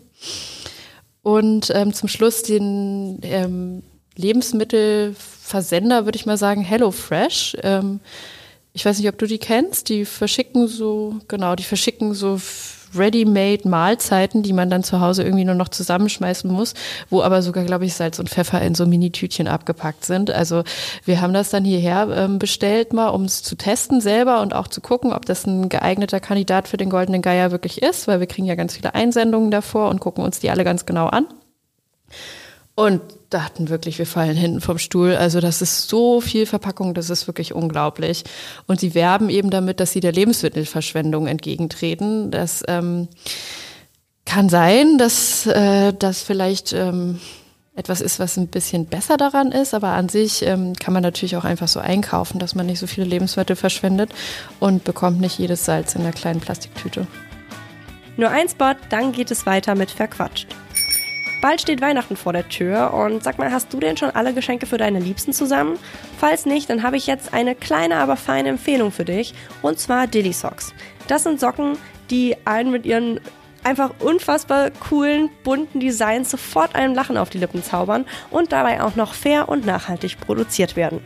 Und 1.22 1.70
ähm, 1.76 1.94
zum 1.94 2.08
Schluss 2.08 2.44
den 2.44 3.20
ähm, 3.24 3.84
Lebensmittelversender, 4.20 6.06
würde 6.06 6.18
ich 6.18 6.26
mal 6.26 6.38
sagen, 6.38 6.62
HelloFresh. 6.62 7.58
Ähm, 7.64 8.02
ich 8.74 8.86
weiß 8.86 9.00
nicht, 9.00 9.10
ob 9.10 9.18
du 9.18 9.26
die 9.26 9.40
kennst. 9.40 9.90
Die 9.90 10.06
verschicken 10.06 10.68
so, 10.68 11.16
genau, 11.28 11.56
die 11.56 11.64
verschicken 11.64 12.14
so 12.14 12.40
ready-made 12.96 13.68
Mahlzeiten, 13.68 14.44
die 14.44 14.54
man 14.54 14.70
dann 14.70 14.84
zu 14.84 15.00
Hause 15.00 15.24
irgendwie 15.24 15.46
nur 15.46 15.56
noch 15.56 15.70
zusammenschmeißen 15.70 16.52
muss, 16.52 16.74
wo 17.10 17.22
aber 17.22 17.42
sogar, 17.42 17.64
glaube 17.64 17.86
ich, 17.86 17.94
Salz 17.94 18.20
und 18.20 18.30
Pfeffer 18.30 18.62
in 18.62 18.76
so 18.76 18.86
Mini-Tütchen 18.86 19.48
abgepackt 19.48 20.06
sind. 20.06 20.32
Also 20.32 20.64
wir 21.06 21.22
haben 21.22 21.34
das 21.34 21.50
dann 21.50 21.64
hierher 21.64 22.08
ähm, 22.10 22.40
bestellt 22.40 22.94
mal, 22.94 23.10
um 23.10 23.26
es 23.26 23.44
zu 23.44 23.56
testen 23.56 24.02
selber 24.02 24.42
und 24.42 24.54
auch 24.54 24.68
zu 24.68 24.82
gucken, 24.82 25.14
ob 25.14 25.26
das 25.26 25.46
ein 25.46 25.70
geeigneter 25.70 26.20
Kandidat 26.20 26.68
für 26.68 26.78
den 26.78 26.90
Goldenen 26.90 27.22
Geier 27.22 27.52
wirklich 27.52 27.82
ist, 27.82 28.08
weil 28.08 28.20
wir 28.20 28.28
kriegen 28.28 28.48
ja 28.48 28.56
ganz 28.56 28.76
viele 28.76 28.96
Einsendungen 28.96 29.52
davor 29.52 29.90
und 29.90 30.00
gucken 30.00 30.24
uns 30.24 30.40
die 30.40 30.50
alle 30.50 30.64
ganz 30.64 30.86
genau 30.86 31.08
an. 31.08 31.28
Und 32.80 33.02
dachten 33.30 33.68
wirklich, 33.68 34.00
wir 34.00 34.06
fallen 34.06 34.38
hinten 34.38 34.62
vom 34.62 34.78
Stuhl. 34.78 35.14
Also 35.14 35.42
das 35.42 35.62
ist 35.62 35.90
so 35.90 36.22
viel 36.22 36.46
Verpackung, 36.46 36.94
das 36.94 37.10
ist 37.10 37.28
wirklich 37.28 37.54
unglaublich. 37.54 38.24
Und 38.68 38.80
sie 38.80 38.96
werben 38.96 39.30
eben 39.30 39.50
damit, 39.50 39.82
dass 39.82 39.92
sie 39.92 40.00
der 40.00 40.14
Lebensmittelverschwendung 40.14 41.28
entgegentreten. 41.28 42.32
Das 42.32 42.64
ähm, 42.70 43.10
kann 44.24 44.48
sein, 44.48 44.98
dass 44.98 45.46
äh, 45.46 45.92
das 45.92 46.22
vielleicht 46.22 46.72
ähm, 46.72 47.20
etwas 47.76 48.00
ist, 48.00 48.18
was 48.18 48.38
ein 48.38 48.48
bisschen 48.48 48.86
besser 48.86 49.18
daran 49.18 49.52
ist, 49.52 49.74
aber 49.74 49.90
an 49.90 50.08
sich 50.08 50.42
ähm, 50.44 50.72
kann 50.74 50.94
man 50.94 51.04
natürlich 51.04 51.36
auch 51.36 51.44
einfach 51.44 51.68
so 51.68 51.82
einkaufen, 51.82 52.40
dass 52.40 52.56
man 52.56 52.66
nicht 52.66 52.80
so 52.80 52.88
viele 52.88 53.08
Lebensmittel 53.08 53.58
verschwendet 53.58 54.12
und 54.62 54.86
bekommt 54.86 55.20
nicht 55.20 55.38
jedes 55.38 55.66
Salz 55.66 55.96
in 55.96 56.04
der 56.04 56.14
kleinen 56.14 56.40
Plastiktüte. 56.40 57.08
Nur 58.16 58.30
ein 58.30 58.48
Spot, 58.48 58.76
dann 58.90 59.12
geht 59.12 59.32
es 59.32 59.46
weiter 59.46 59.76
mit 59.76 59.92
Verquatscht. 59.92 60.48
Bald 61.42 61.62
steht 61.62 61.80
Weihnachten 61.80 62.18
vor 62.18 62.34
der 62.34 62.50
Tür 62.50 62.94
und 62.94 63.24
sag 63.24 63.38
mal, 63.38 63.52
hast 63.52 63.74
du 63.74 63.80
denn 63.80 63.96
schon 63.96 64.10
alle 64.10 64.34
Geschenke 64.34 64.66
für 64.66 64.78
deine 64.78 65.00
Liebsten 65.00 65.32
zusammen? 65.32 65.80
Falls 66.18 66.46
nicht, 66.46 66.70
dann 66.70 66.84
habe 66.84 66.98
ich 66.98 67.08
jetzt 67.08 67.34
eine 67.34 67.56
kleine, 67.56 67.96
aber 67.96 68.18
feine 68.18 68.50
Empfehlung 68.50 68.92
für 68.92 69.06
dich 69.06 69.34
und 69.62 69.80
zwar 69.80 70.08
Dilly 70.08 70.34
Socks. 70.34 70.74
Das 71.08 71.24
sind 71.24 71.40
Socken, 71.40 71.78
die 72.10 72.36
einen 72.46 72.72
mit 72.72 72.86
ihren 72.86 73.22
einfach 73.64 73.92
unfassbar 74.00 74.70
coolen, 74.72 75.30
bunten 75.44 75.80
Designs 75.80 76.30
sofort 76.30 76.76
einem 76.76 76.94
Lachen 76.94 77.18
auf 77.18 77.30
die 77.30 77.38
Lippen 77.38 77.64
zaubern 77.64 78.06
und 78.32 78.52
dabei 78.52 78.84
auch 78.84 78.96
noch 78.98 79.14
fair 79.14 79.48
und 79.48 79.66
nachhaltig 79.66 80.20
produziert 80.20 80.76
werden. 80.76 81.02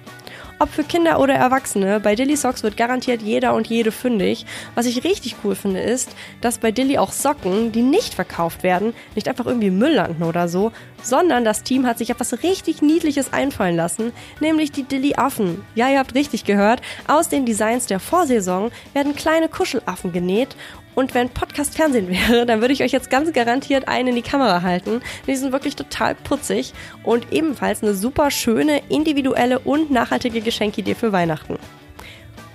Ob 0.63 0.69
für 0.69 0.85
Kinder 0.85 1.19
oder 1.19 1.33
Erwachsene, 1.33 1.99
bei 1.99 2.15
Dilly 2.15 2.37
Socks 2.37 2.63
wird 2.63 2.77
garantiert 2.77 3.21
jeder 3.21 3.53
und 3.53 3.67
jede 3.67 3.91
fündig. 3.91 4.45
Was 4.75 4.85
ich 4.85 5.03
richtig 5.03 5.35
cool 5.43 5.55
finde, 5.55 5.81
ist, 5.81 6.15
dass 6.39 6.57
bei 6.57 6.71
Dilly 6.71 6.97
auch 6.97 7.11
Socken, 7.11 7.73
die 7.73 7.81
nicht 7.81 8.13
verkauft 8.13 8.63
werden, 8.63 8.93
nicht 9.13 9.27
einfach 9.27 9.45
irgendwie 9.45 9.71
Müll 9.71 9.95
landen 9.95 10.23
oder 10.23 10.47
so, 10.47 10.71
sondern 11.01 11.43
das 11.43 11.63
Team 11.63 11.85
hat 11.85 11.97
sich 11.97 12.11
etwas 12.11 12.43
richtig 12.43 12.81
Niedliches 12.81 13.33
einfallen 13.33 13.75
lassen, 13.75 14.13
nämlich 14.39 14.71
die 14.71 14.83
Dilly 14.83 15.15
Affen. 15.17 15.65
Ja, 15.75 15.89
ihr 15.89 15.99
habt 15.99 16.15
richtig 16.15 16.45
gehört, 16.45 16.81
aus 17.09 17.27
den 17.27 17.45
Designs 17.45 17.87
der 17.87 17.99
Vorsaison 17.99 18.71
werden 18.93 19.17
kleine 19.17 19.49
Kuschelaffen 19.49 20.13
genäht 20.13 20.55
und 20.95 21.13
wenn 21.13 21.29
Podcast 21.29 21.75
Fernsehen 21.75 22.09
wäre, 22.09 22.45
dann 22.45 22.61
würde 22.61 22.73
ich 22.73 22.83
euch 22.83 22.91
jetzt 22.91 23.09
ganz 23.09 23.31
garantiert 23.33 23.87
einen 23.87 24.09
in 24.09 24.15
die 24.15 24.21
Kamera 24.21 24.61
halten. 24.61 25.01
Die 25.27 25.35
sind 25.35 25.51
wirklich 25.51 25.75
total 25.75 26.15
putzig 26.15 26.73
und 27.03 27.31
ebenfalls 27.31 27.83
eine 27.83 27.93
super 27.93 28.31
schöne, 28.31 28.81
individuelle 28.89 29.59
und 29.59 29.91
nachhaltige 29.91 30.41
Geschenkidee 30.41 30.95
für 30.95 31.11
Weihnachten. 31.11 31.57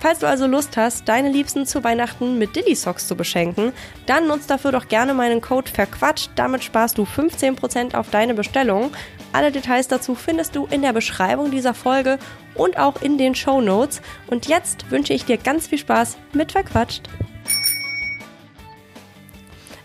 Falls 0.01 0.21
du 0.21 0.29
also 0.29 0.47
Lust 0.47 0.77
hast, 0.77 1.09
deine 1.09 1.29
Liebsten 1.29 1.67
zu 1.67 1.83
Weihnachten 1.83 2.39
mit 2.39 2.55
Dilly 2.55 2.77
Socks 2.77 3.09
zu 3.09 3.17
beschenken, 3.17 3.73
dann 4.07 4.29
nutzt 4.29 4.49
dafür 4.49 4.71
doch 4.71 4.87
gerne 4.87 5.13
meinen 5.13 5.41
Code 5.41 5.69
Verquatscht. 5.69 6.31
Damit 6.37 6.63
sparst 6.63 6.99
du 6.99 7.03
15% 7.03 7.97
auf 7.97 8.09
deine 8.11 8.35
Bestellung. 8.35 8.93
Alle 9.33 9.51
Details 9.51 9.89
dazu 9.89 10.15
findest 10.15 10.55
du 10.55 10.67
in 10.71 10.83
der 10.83 10.93
Beschreibung 10.93 11.51
dieser 11.51 11.75
Folge 11.75 12.19
und 12.55 12.79
auch 12.79 13.03
in 13.03 13.19
den 13.19 13.35
Show 13.35 13.61
Notes. 13.61 14.01
Und 14.29 14.47
jetzt 14.47 14.89
wünsche 14.91 15.15
ich 15.15 15.25
dir 15.25 15.37
ganz 15.37 15.67
viel 15.67 15.79
Spaß 15.79 16.17
mit 16.33 16.53
Verquatscht. 16.53 17.09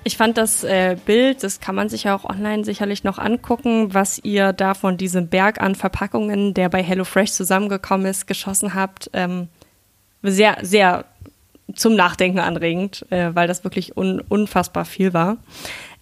Ich 0.05 0.17
fand 0.17 0.37
das 0.37 0.63
äh, 0.63 0.97
Bild, 1.05 1.43
das 1.43 1.61
kann 1.61 1.75
man 1.75 1.87
sich 1.87 2.03
ja 2.03 2.15
auch 2.15 2.25
online 2.25 2.65
sicherlich 2.65 3.03
noch 3.03 3.19
angucken, 3.19 3.93
was 3.93 4.19
ihr 4.19 4.51
da 4.51 4.73
von 4.73 4.97
diesem 4.97 5.29
Berg 5.29 5.61
an 5.61 5.75
Verpackungen, 5.75 6.53
der 6.53 6.67
bei 6.69 6.83
HelloFresh 6.83 7.31
zusammengekommen 7.31 8.05
ist, 8.05 8.27
geschossen 8.27 8.73
habt. 8.73 9.09
Ähm, 9.13 9.47
sehr, 10.21 10.57
sehr 10.61 11.05
zum 11.73 11.95
Nachdenken 11.95 12.39
anregend, 12.39 13.05
äh, 13.11 13.33
weil 13.33 13.47
das 13.47 13.63
wirklich 13.63 13.95
un 13.95 14.19
unfassbar 14.19 14.85
viel 14.85 15.13
war. 15.13 15.37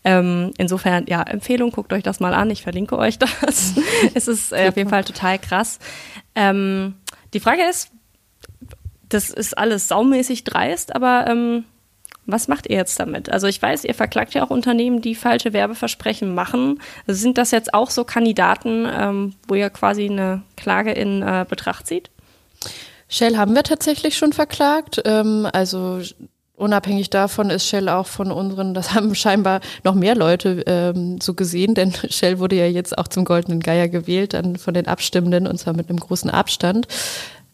Ähm, 0.03 0.51
insofern, 0.57 1.05
ja, 1.07 1.21
Empfehlung, 1.21 1.71
guckt 1.71 1.93
euch 1.93 2.03
das 2.03 2.19
mal 2.19 2.33
an. 2.33 2.49
Ich 2.49 2.63
verlinke 2.63 2.97
euch 2.97 3.19
das. 3.19 3.75
es 4.15 4.27
ist 4.27 4.51
äh, 4.51 4.69
auf 4.69 4.77
jeden 4.77 4.89
Fall 4.89 5.03
total 5.03 5.37
krass. 5.37 5.77
Ähm, 6.33 6.95
die 7.33 7.39
Frage 7.39 7.63
ist, 7.69 7.91
das 9.09 9.29
ist 9.29 9.57
alles 9.57 9.89
saumäßig 9.89 10.43
dreist, 10.43 10.95
aber 10.95 11.25
ähm, 11.27 11.65
was 12.31 12.47
macht 12.47 12.69
ihr 12.69 12.77
jetzt 12.77 12.99
damit? 12.99 13.29
Also 13.29 13.47
ich 13.47 13.61
weiß, 13.61 13.83
ihr 13.83 13.93
verklagt 13.93 14.33
ja 14.33 14.43
auch 14.43 14.49
Unternehmen, 14.49 15.01
die 15.01 15.15
falsche 15.15 15.53
Werbeversprechen 15.53 16.33
machen. 16.33 16.81
Sind 17.07 17.37
das 17.37 17.51
jetzt 17.51 17.73
auch 17.73 17.89
so 17.89 18.03
Kandidaten, 18.03 18.87
ähm, 18.91 19.33
wo 19.47 19.55
ihr 19.55 19.69
quasi 19.69 20.09
eine 20.09 20.41
Klage 20.55 20.91
in 20.91 21.21
äh, 21.21 21.45
Betracht 21.47 21.87
zieht? 21.87 22.09
Shell 23.07 23.37
haben 23.37 23.53
wir 23.53 23.63
tatsächlich 23.63 24.17
schon 24.17 24.33
verklagt. 24.33 25.01
Ähm, 25.05 25.47
also 25.51 26.01
unabhängig 26.55 27.09
davon 27.09 27.49
ist 27.49 27.67
Shell 27.67 27.89
auch 27.89 28.07
von 28.07 28.31
unseren, 28.31 28.73
das 28.73 28.93
haben 28.93 29.13
scheinbar 29.15 29.59
noch 29.83 29.95
mehr 29.95 30.15
Leute 30.15 30.63
ähm, 30.67 31.19
so 31.19 31.33
gesehen, 31.33 31.73
denn 31.73 31.91
Shell 32.09 32.39
wurde 32.39 32.55
ja 32.55 32.67
jetzt 32.67 32.97
auch 32.97 33.07
zum 33.07 33.25
Goldenen 33.25 33.59
Geier 33.59 33.89
gewählt, 33.89 34.33
dann 34.33 34.55
von 34.55 34.73
den 34.73 34.87
Abstimmenden 34.87 35.47
und 35.47 35.57
zwar 35.57 35.73
mit 35.73 35.89
einem 35.89 35.99
großen 35.99 36.29
Abstand. 36.29 36.87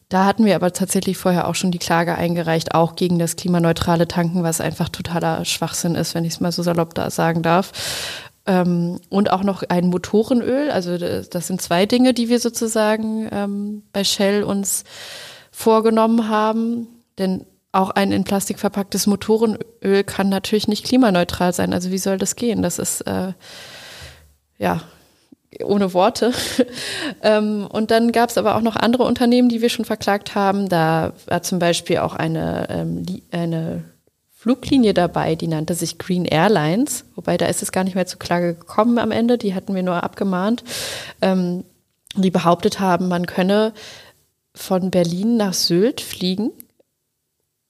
Da 0.10 0.26
hatten 0.26 0.46
wir 0.46 0.56
aber 0.56 0.72
tatsächlich 0.72 1.18
vorher 1.18 1.48
auch 1.48 1.56
schon 1.56 1.72
die 1.72 1.80
Klage 1.80 2.16
eingereicht, 2.16 2.74
auch 2.74 2.96
gegen 2.96 3.20
das 3.20 3.36
klimaneutrale 3.36 4.08
Tanken, 4.08 4.44
was 4.44 4.62
einfach 4.62 4.88
totaler 4.88 5.44
Schwachsinn 5.44 5.96
ist, 5.96 6.16
wenn 6.16 6.24
ich 6.24 6.34
es 6.34 6.40
mal 6.40 6.54
so 6.54 6.64
salopp 6.64 6.94
da 6.94 7.10
sagen 7.10 7.42
darf. 7.42 7.74
Ähm, 8.46 9.02
und 9.10 9.32
auch 9.32 9.44
noch 9.44 9.64
ein 9.68 9.88
Motorenöl. 9.88 10.72
Also 10.72 10.98
das 10.98 11.48
sind 11.48 11.62
zwei 11.62 11.86
Dinge, 11.86 12.14
die 12.14 12.30
wir 12.30 12.40
sozusagen 12.40 13.28
ähm, 13.32 13.84
bei 13.92 14.06
Shell 14.06 14.44
uns 14.44 14.86
vorgenommen 15.52 16.30
haben. 16.30 16.88
Denn 17.18 17.46
auch 17.74 17.90
ein 17.90 18.14
in 18.14 18.24
Plastik 18.24 18.60
verpacktes 18.60 19.08
Motorenöl 19.08 20.06
kann 20.06 20.30
natürlich 20.30 20.70
nicht 20.70 20.86
klimaneutral 20.86 21.52
sein. 21.52 21.74
Also 21.74 21.92
wie 21.92 21.98
soll 21.98 22.18
das 22.18 22.38
gehen? 22.38 22.62
Das 22.62 22.80
ist 22.80 23.02
äh, 23.02 23.34
ja 24.58 24.82
ohne 25.64 25.94
Worte. 25.94 26.34
ähm, 27.24 27.68
und 27.68 27.92
dann 27.92 28.12
gab 28.12 28.30
es 28.30 28.38
aber 28.38 28.56
auch 28.56 28.62
noch 28.62 28.76
andere 28.76 29.04
Unternehmen, 29.04 29.50
die 29.50 29.62
wir 29.62 29.70
schon 29.70 29.86
verklagt 29.86 30.36
haben. 30.36 30.70
Da 30.70 31.14
war 31.28 31.42
zum 31.44 31.60
Beispiel 31.60 32.00
auch 32.00 32.16
eine, 32.16 32.68
ähm, 32.70 33.06
eine 33.32 33.84
Fluglinie 34.36 34.94
dabei, 34.94 35.36
die 35.36 35.48
nannte 35.48 35.74
sich 35.74 35.98
Green 35.98 36.26
Airlines, 36.26 37.06
wobei 37.16 37.38
da 37.38 37.48
ist 37.48 37.64
es 37.64 37.72
gar 37.72 37.84
nicht 37.84 37.96
mehr 37.96 38.06
zur 38.06 38.20
Klage 38.20 38.54
gekommen 38.54 39.00
am 39.00 39.12
Ende, 39.12 39.38
die 39.38 39.56
hatten 39.56 39.74
wir 39.74 39.84
nur 39.84 40.04
abgemahnt, 40.04 40.64
ähm, 41.22 41.64
die 42.16 42.30
behauptet 42.30 42.80
haben, 42.80 43.08
man 43.08 43.26
könne 43.26 43.74
von 44.54 44.92
Berlin 44.92 45.38
nach 45.38 45.54
Sylt 45.54 46.02
fliegen 46.02 46.52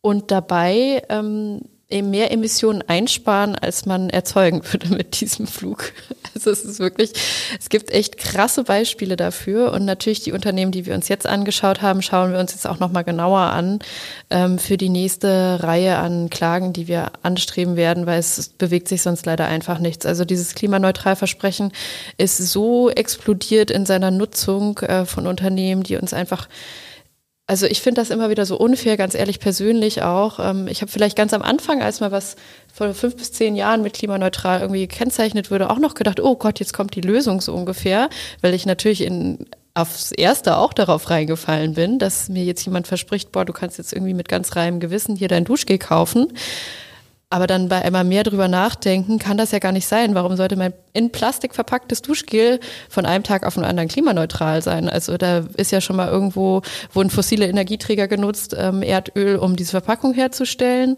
und 0.02 0.30
dabei 0.32 1.04
mehr 1.90 2.32
Emissionen 2.32 2.84
einsparen, 2.86 3.56
als 3.56 3.86
man 3.86 4.10
erzeugen 4.10 4.62
würde 4.72 4.90
mit 4.90 5.22
diesem 5.22 5.48
Flug. 5.48 5.94
Also 6.36 6.52
es 6.52 6.66
ist 6.66 6.80
wirklich, 6.80 7.14
es 7.60 7.70
gibt 7.70 7.90
echt 7.90 8.18
krasse 8.18 8.64
Beispiele 8.64 9.16
dafür 9.16 9.72
und 9.72 9.86
natürlich 9.86 10.22
die 10.22 10.34
Unternehmen, 10.34 10.72
die 10.72 10.86
wir 10.86 10.94
uns 10.94 11.08
jetzt 11.08 11.26
angeschaut 11.26 11.82
haben, 11.82 12.04
schauen 12.04 12.32
wir 12.32 12.40
uns 12.40 12.52
jetzt 12.54 12.68
auch 12.68 12.80
nochmal 12.80 13.04
genauer 13.04 13.40
an 13.40 13.80
ähm, 14.30 14.60
für 14.60 14.78
die 14.78 14.90
nächste 14.90 15.64
Reihe 15.64 15.98
an 15.98 16.30
Klagen, 16.30 16.74
die 16.74 16.88
wir 16.88 17.12
anstreben 17.24 17.76
werden, 17.76 18.06
weil 18.06 18.20
es 18.20 18.50
bewegt 18.50 18.88
sich 18.88 19.02
sonst 19.02 19.26
leider 19.26 19.48
einfach 19.48 19.80
nichts. 19.80 20.06
Also 20.06 20.26
dieses 20.26 20.54
Klimaneutralversprechen 20.54 21.72
ist 22.18 22.38
so 22.38 22.92
explodiert 22.92 23.72
in 23.72 23.88
seiner 23.88 24.12
Nutzung 24.12 24.78
äh, 24.80 25.06
von 25.06 25.26
Unternehmen, 25.26 25.82
die 25.82 25.96
uns 25.96 26.14
einfach 26.14 26.48
also 27.48 27.66
ich 27.66 27.82
finde 27.82 28.02
das 28.02 28.10
immer 28.10 28.30
wieder 28.30 28.46
so 28.46 28.58
unfair, 28.58 28.98
ganz 28.98 29.16
ehrlich 29.16 29.40
persönlich 29.40 30.02
auch. 30.04 30.40
Ähm, 30.40 30.68
ich 30.68 30.82
habe 30.82 30.92
vielleicht 30.92 31.16
ganz 31.16 31.34
am 31.34 31.42
Anfang, 31.42 31.82
als 31.82 32.02
mal 32.02 32.12
was 32.12 32.36
vor 32.74 32.94
fünf 32.94 33.16
bis 33.16 33.32
zehn 33.32 33.56
Jahren 33.56 33.82
mit 33.82 33.94
klimaneutral 33.94 34.60
irgendwie 34.60 34.86
gekennzeichnet 34.86 35.50
würde, 35.50 35.70
auch 35.70 35.80
noch 35.80 35.94
gedacht, 35.94 36.20
oh 36.20 36.36
Gott, 36.36 36.60
jetzt 36.60 36.74
kommt 36.74 36.94
die 36.96 37.02
Lösung 37.02 37.40
so 37.40 37.54
ungefähr, 37.54 38.10
weil 38.42 38.54
ich 38.54 38.66
natürlich 38.66 39.02
in 39.02 39.46
aufs 39.74 40.12
Erste 40.12 40.58
auch 40.58 40.74
darauf 40.74 41.10
reingefallen 41.10 41.76
bin, 41.76 42.00
dass 42.00 42.30
mir 42.30 42.44
jetzt 42.44 42.66
jemand 42.66 42.88
verspricht, 42.88 43.32
boah, 43.32 43.46
du 43.46 43.54
kannst 43.54 43.78
jetzt 43.78 43.94
irgendwie 43.94 44.16
mit 44.16 44.28
ganz 44.28 44.56
reinem 44.56 44.80
Gewissen 44.80 45.16
hier 45.16 45.28
dein 45.28 45.46
Duschgel 45.46 45.78
kaufen. 45.78 46.34
Aber 47.30 47.46
dann 47.46 47.68
bei 47.68 47.82
einmal 47.82 48.06
mehr 48.06 48.24
drüber 48.24 48.48
nachdenken, 48.48 49.20
kann 49.20 49.38
das 49.38 49.52
ja 49.52 49.60
gar 49.60 49.74
nicht 49.74 49.86
sein. 49.86 50.16
Warum 50.16 50.38
sollte 50.38 50.56
mein 50.56 50.72
in 50.94 51.12
Plastik 51.12 51.54
verpacktes 51.54 52.02
Duschgel 52.02 52.62
von 52.90 53.06
einem 53.06 53.26
Tag 53.26 53.46
auf 53.46 53.56
den 53.56 53.66
anderen 53.66 53.90
klimaneutral 53.90 54.62
sein? 54.62 54.88
Also 54.88 55.18
da 55.18 55.40
ist 55.58 55.74
ja 55.74 55.82
schon 55.82 55.98
mal 55.98 56.08
irgendwo, 56.08 56.62
wurden 56.94 57.10
fossile 57.10 57.48
Energieträger 57.48 58.08
genutzt, 58.08 58.56
ähm, 58.58 58.82
Erdöl, 58.82 59.36
um 59.36 59.58
diese 59.58 59.72
Verpackung 59.72 60.14
herzustellen. 60.14 60.96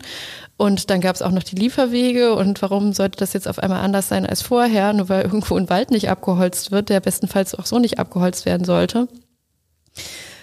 Und 0.56 0.92
dann 0.92 1.02
gab 1.02 1.16
es 1.16 1.24
auch 1.24 1.32
noch 1.32 1.42
die 1.42 1.56
Lieferwege. 1.56 2.36
Und 2.36 2.62
warum 2.62 2.94
sollte 2.94 3.18
das 3.18 3.34
jetzt 3.34 3.48
auf 3.48 3.58
einmal 3.58 3.84
anders 3.84 4.10
sein 4.10 4.28
als 4.28 4.44
vorher? 4.44 4.94
Nur 4.94 5.10
weil 5.10 5.24
irgendwo 5.24 5.58
ein 5.58 5.72
Wald 5.72 5.90
nicht 5.90 6.10
abgeholzt 6.12 6.72
wird, 6.72 6.90
der 6.90 7.00
bestenfalls 7.00 7.56
auch 7.56 7.66
so 7.66 7.80
nicht 7.80 7.98
abgeholzt 7.98 8.46
werden 8.46 8.66
sollte. 8.66 9.08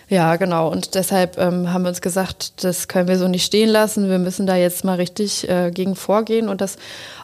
Ja, 0.09 0.37
genau. 0.37 0.71
Und 0.71 0.95
deshalb 0.95 1.37
ähm, 1.37 1.73
haben 1.73 1.83
wir 1.83 1.89
uns 1.89 2.01
gesagt, 2.01 2.63
das 2.63 2.87
können 2.87 3.09
wir 3.09 3.19
so 3.19 3.27
nicht 3.27 3.45
stehen 3.45 3.69
lassen. 3.69 4.09
Wir 4.09 4.19
müssen 4.19 4.47
da 4.47 4.55
jetzt 4.55 4.85
mal 4.85 4.95
richtig 4.95 5.49
äh, 5.49 5.71
gegen 5.73 5.97
vorgehen 5.97 6.49
und 6.49 6.61
das 6.61 6.77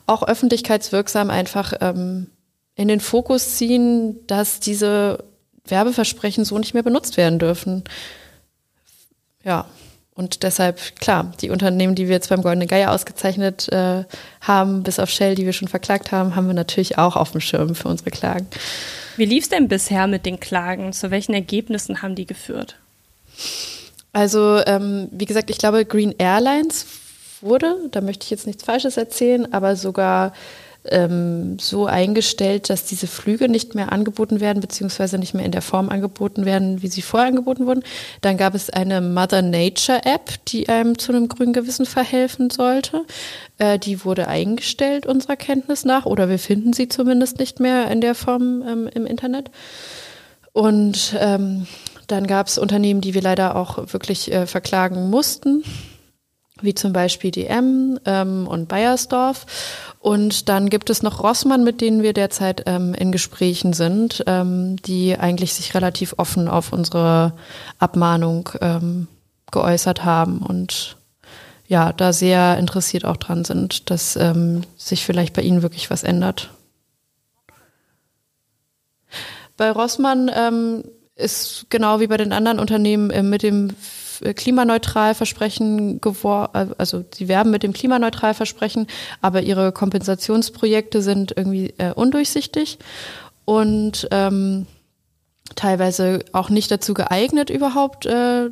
auch 0.07 0.25
öffentlichkeitswirksam 0.25 1.31
einfach 1.31 1.75
ähm, 1.81 2.27
in 2.75 2.89
den 2.89 3.01
Fokus 3.01 3.57
ziehen, 3.57 4.17
dass 4.27 4.59
diese 4.59 5.25
Werbeversprechen 5.65 6.45
so 6.45 6.59
nicht 6.59 6.75
mehr 6.75 6.83
benutzt 6.83 7.17
werden 7.17 7.39
dürfen. 7.39 7.85
Ja. 9.45 9.67
Und 10.23 10.45
deshalb, 10.45 10.79
klar, 11.01 11.33
die 11.41 11.51
Unternehmen, 11.51 11.97
die 11.97 12.07
wir 12.07 12.15
jetzt 12.15 12.29
beim 12.29 12.43
Goldenen 12.43 12.69
Geier 12.69 12.93
ausgezeichnet 12.93 13.69
äh, 13.73 14.05
haben, 14.41 14.85
bis 14.85 15.01
auf 15.01 15.11
Shell, 15.11 15.35
die 15.35 15.45
wir 15.45 15.53
schon 15.53 15.67
verklagt 15.67 16.13
haben, 16.13 16.37
haben 16.37 16.47
wir 16.47 16.55
natürlich 16.55 16.97
auch 16.97 17.17
auf 17.17 17.33
dem 17.33 17.41
Schirm 17.41 17.75
für 17.75 17.89
unsere 17.89 18.11
Klagen. 18.11 18.47
Wie 19.17 19.25
lief 19.25 19.43
es 19.43 19.51
denn 19.51 19.67
bisher 19.67 20.07
mit 20.07 20.25
den 20.25 20.39
Klagen? 20.39 20.93
Zu 20.93 21.11
welchen 21.11 21.35
Ergebnissen 21.35 22.03
haben 22.03 22.15
die 22.15 22.25
geführt? 22.25 22.77
Also, 24.13 24.61
ähm, 24.65 25.09
wie 25.11 25.25
gesagt, 25.25 25.51
ich 25.51 25.59
glaube, 25.59 25.85
Green 25.85 26.15
Airlines 26.19 26.87
wurde, 27.41 27.75
da 27.91 28.01
möchte 28.01 28.23
ich 28.23 28.31
jetzt 28.31 28.47
nichts 28.47 28.63
Falsches 28.63 28.97
erzählen, 28.97 29.53
aber 29.53 29.75
sogar 29.75 30.35
ähm, 30.85 31.59
so 31.61 31.87
eingestellt, 31.87 32.69
dass 32.69 32.85
diese 32.85 33.07
Flüge 33.07 33.49
nicht 33.49 33.75
mehr 33.75 33.93
angeboten 33.93 34.41
werden, 34.41 34.61
beziehungsweise 34.61 35.19
nicht 35.19 35.35
mehr 35.35 35.45
in 35.45 35.53
der 35.53 35.63
Form 35.63 35.89
angeboten 35.89 36.45
werden, 36.45 36.83
wie 36.83 36.89
sie 36.89 37.03
vorher 37.03 37.29
angeboten 37.29 37.67
wurden. 37.67 37.85
Dann 38.21 38.37
gab 38.37 38.55
es 38.55 38.71
eine 38.71 39.01
Mother 39.01 39.43
Nature 39.43 40.05
App, 40.05 40.45
die 40.49 40.69
einem 40.69 40.99
zu 40.99 41.13
einem 41.13 41.29
grünen 41.29 41.53
Gewissen 41.53 41.87
verhelfen 41.87 42.51
sollte. 42.51 43.05
Äh, 43.59 43.79
die 43.79 44.05
wurde 44.05 44.29
eingestellt, 44.29 45.07
unserer 45.07 45.37
Kenntnis 45.37 45.85
nach, 45.85 46.07
oder 46.07 46.29
wir 46.29 46.39
finden 46.39 46.73
sie 46.73 46.89
zumindest 46.89 47.39
nicht 47.39 47.61
mehr 47.61 47.91
in 47.91 48.01
der 48.01 48.15
Form 48.15 48.65
ähm, 48.67 48.89
im 48.93 49.07
Internet. 49.07 49.51
Und 50.53 51.15
ähm, 51.19 51.67
dann 52.09 52.27
gab 52.27 52.49
es 52.49 52.59
Unternehmen, 52.59 53.01
die 53.01 53.15
wir 53.15 53.23
leider 53.23 53.57
auch 53.57 53.93
wirklich 53.93 54.33
äh, 54.33 54.47
verklagen 54.47 55.09
mussten 55.09 55.63
wie 56.63 56.75
zum 56.75 56.93
Beispiel 56.93 57.31
DM 57.31 57.99
ähm, 58.05 58.47
und 58.47 58.69
Bayersdorf. 58.69 59.47
Und 59.99 60.49
dann 60.49 60.69
gibt 60.69 60.91
es 60.91 61.03
noch 61.03 61.23
Rossmann, 61.23 61.65
mit 61.65 61.81
denen 61.81 62.03
wir 62.03 62.13
derzeit 62.13 62.65
ähm, 62.67 62.95
in 62.95 63.13
Gesprächen 63.13 63.73
sind, 63.73 64.25
ähm, 64.27 64.77
die 64.83 65.17
eigentlich 65.19 65.55
sich 65.55 65.75
relativ 65.75 66.15
offen 66.19 66.49
auf 66.49 66.73
unsere 66.73 67.33
Abmahnung 67.79 68.49
ähm, 68.61 69.09
geäußert 69.51 70.05
haben 70.05 70.39
und 70.39 70.97
ja, 71.69 71.93
da 71.93 72.13
sehr 72.13 72.59
interessiert 72.59 73.05
auch 73.07 73.17
dran 73.17 73.45
sind, 73.45 73.89
dass 73.91 74.17
ähm, 74.17 74.63
sich 74.77 75.07
vielleicht 75.07 75.35
bei 75.35 75.43
ihnen 75.43 75.63
wirklich 75.63 75.89
was 75.89 76.03
ändert. 76.03 76.51
Bei 79.57 79.71
Rossmann 79.71 80.31
ähm, 80.35 80.85
ist 81.15 81.67
genau 81.71 82.01
wie 82.01 82.09
bei 82.09 82.17
den 82.17 82.33
anderen 82.33 82.59
Unternehmen 82.59 83.11
äh, 83.11 83.23
mit 83.23 83.43
dem 83.43 83.71
klimaneutral 84.35 85.15
Versprechen 85.15 86.01
geworden, 86.01 86.75
also 86.79 87.05
sie 87.13 87.29
werben 87.29 87.51
mit 87.51 87.63
dem 87.63 87.73
klimaneutral 87.73 88.35
Versprechen, 88.35 88.87
aber 89.21 89.43
ihre 89.43 89.73
Kompensationsprojekte 89.73 91.03
sind 91.03 91.35
irgendwie 91.37 91.75
äh, 91.79 91.93
undurchsichtig 91.93 92.79
und 93.45 94.09
ähm, 94.11 94.67
teilweise 95.55 96.21
auch 96.33 96.51
nicht 96.51 96.71
dazu 96.71 96.95
geeignet, 96.95 97.51
überhaupt 97.51 98.07
äh, 98.07 98.51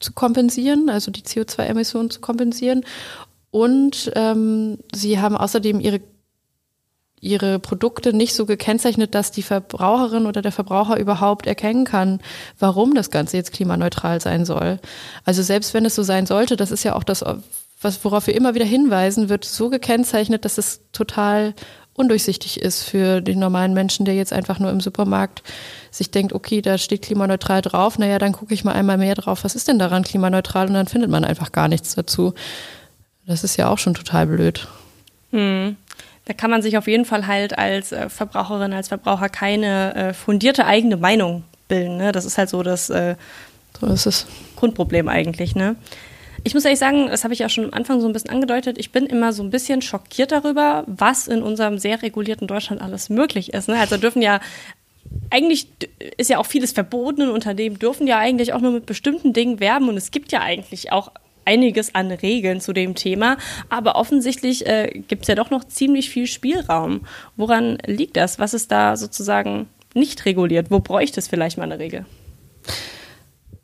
zu 0.00 0.12
kompensieren, 0.12 0.88
also 0.88 1.10
die 1.10 1.22
CO2-Emissionen 1.22 2.10
zu 2.10 2.20
kompensieren. 2.20 2.84
Und 3.50 4.10
ähm, 4.14 4.78
sie 4.94 5.20
haben 5.20 5.36
außerdem 5.36 5.80
ihre 5.80 6.00
ihre 7.20 7.58
Produkte 7.58 8.12
nicht 8.14 8.34
so 8.34 8.46
gekennzeichnet, 8.46 9.14
dass 9.14 9.30
die 9.30 9.42
Verbraucherin 9.42 10.26
oder 10.26 10.42
der 10.42 10.52
Verbraucher 10.52 10.98
überhaupt 10.98 11.46
erkennen 11.46 11.84
kann, 11.84 12.20
warum 12.58 12.94
das 12.94 13.10
Ganze 13.10 13.36
jetzt 13.36 13.52
klimaneutral 13.52 14.20
sein 14.20 14.44
soll. 14.44 14.78
Also 15.24 15.42
selbst 15.42 15.74
wenn 15.74 15.84
es 15.84 15.94
so 15.94 16.02
sein 16.02 16.26
sollte, 16.26 16.56
das 16.56 16.70
ist 16.70 16.82
ja 16.82 16.96
auch 16.96 17.04
das, 17.04 17.24
was, 17.80 18.04
worauf 18.04 18.26
wir 18.26 18.34
immer 18.34 18.54
wieder 18.54 18.64
hinweisen, 18.64 19.28
wird 19.28 19.44
so 19.44 19.68
gekennzeichnet, 19.68 20.44
dass 20.44 20.58
es 20.58 20.80
total 20.92 21.54
undurchsichtig 21.94 22.60
ist 22.60 22.84
für 22.84 23.20
den 23.20 23.38
normalen 23.38 23.74
Menschen, 23.74 24.06
der 24.06 24.14
jetzt 24.14 24.32
einfach 24.32 24.58
nur 24.58 24.70
im 24.70 24.80
Supermarkt 24.80 25.42
sich 25.90 26.10
denkt, 26.10 26.32
okay, 26.32 26.62
da 26.62 26.78
steht 26.78 27.02
klimaneutral 27.02 27.60
drauf, 27.60 27.98
naja, 27.98 28.18
dann 28.18 28.32
gucke 28.32 28.54
ich 28.54 28.64
mal 28.64 28.72
einmal 28.72 28.96
mehr 28.96 29.14
drauf, 29.14 29.44
was 29.44 29.54
ist 29.54 29.68
denn 29.68 29.78
daran 29.78 30.04
klimaneutral 30.04 30.68
und 30.68 30.74
dann 30.74 30.86
findet 30.86 31.10
man 31.10 31.24
einfach 31.24 31.52
gar 31.52 31.68
nichts 31.68 31.94
dazu. 31.94 32.32
Das 33.26 33.44
ist 33.44 33.56
ja 33.56 33.68
auch 33.68 33.78
schon 33.78 33.94
total 33.94 34.26
blöd. 34.26 34.66
Hm. 35.30 35.76
Da 36.26 36.34
kann 36.34 36.50
man 36.50 36.62
sich 36.62 36.76
auf 36.78 36.86
jeden 36.86 37.04
Fall 37.04 37.26
halt 37.26 37.58
als 37.58 37.92
äh, 37.92 38.08
Verbraucherin, 38.08 38.72
als 38.72 38.88
Verbraucher 38.88 39.28
keine 39.28 39.94
äh, 39.94 40.12
fundierte 40.12 40.66
eigene 40.66 40.96
Meinung 40.96 41.44
bilden. 41.68 41.96
Ne? 41.96 42.12
Das 42.12 42.24
ist 42.24 42.38
halt 42.38 42.48
so 42.48 42.62
das 42.62 42.90
äh, 42.90 43.16
so 43.80 43.86
ist 43.86 44.06
es. 44.06 44.26
Grundproblem 44.56 45.08
eigentlich. 45.08 45.54
Ne? 45.54 45.76
Ich 46.44 46.54
muss 46.54 46.64
ehrlich 46.64 46.78
sagen, 46.78 47.08
das 47.08 47.24
habe 47.24 47.34
ich 47.34 47.40
ja 47.40 47.48
schon 47.48 47.64
am 47.64 47.72
Anfang 47.72 48.00
so 48.00 48.06
ein 48.06 48.12
bisschen 48.12 48.30
angedeutet, 48.30 48.78
ich 48.78 48.92
bin 48.92 49.06
immer 49.06 49.32
so 49.32 49.42
ein 49.42 49.50
bisschen 49.50 49.82
schockiert 49.82 50.32
darüber, 50.32 50.84
was 50.86 51.28
in 51.28 51.42
unserem 51.42 51.78
sehr 51.78 52.02
regulierten 52.02 52.46
Deutschland 52.46 52.80
alles 52.80 53.08
möglich 53.08 53.52
ist. 53.52 53.68
Ne? 53.68 53.78
Also 53.78 53.96
dürfen 53.96 54.22
ja 54.22 54.40
eigentlich 55.30 55.66
ist 56.18 56.30
ja 56.30 56.38
auch 56.38 56.46
vieles 56.46 56.72
verboten 56.72 57.22
und 57.22 57.30
Unternehmen 57.30 57.78
dürfen 57.78 58.06
ja 58.06 58.18
eigentlich 58.18 58.52
auch 58.52 58.60
nur 58.60 58.72
mit 58.72 58.86
bestimmten 58.86 59.32
Dingen 59.32 59.58
werben 59.58 59.88
und 59.88 59.96
es 59.96 60.10
gibt 60.10 60.30
ja 60.30 60.40
eigentlich 60.40 60.92
auch 60.92 61.10
einiges 61.50 61.94
an 61.94 62.12
Regeln 62.12 62.60
zu 62.60 62.72
dem 62.72 62.94
Thema, 62.94 63.36
aber 63.68 63.96
offensichtlich 63.96 64.66
äh, 64.66 65.02
gibt 65.08 65.22
es 65.22 65.28
ja 65.28 65.34
doch 65.34 65.50
noch 65.50 65.64
ziemlich 65.64 66.08
viel 66.08 66.26
Spielraum. 66.26 67.06
Woran 67.36 67.78
liegt 67.86 68.16
das? 68.16 68.38
Was 68.38 68.54
ist 68.54 68.70
da 68.70 68.96
sozusagen 68.96 69.68
nicht 69.94 70.24
reguliert? 70.26 70.70
Wo 70.70 70.78
bräuchte 70.78 71.18
es 71.18 71.26
vielleicht 71.26 71.58
mal 71.58 71.64
eine 71.64 71.80
Regel? 71.80 72.06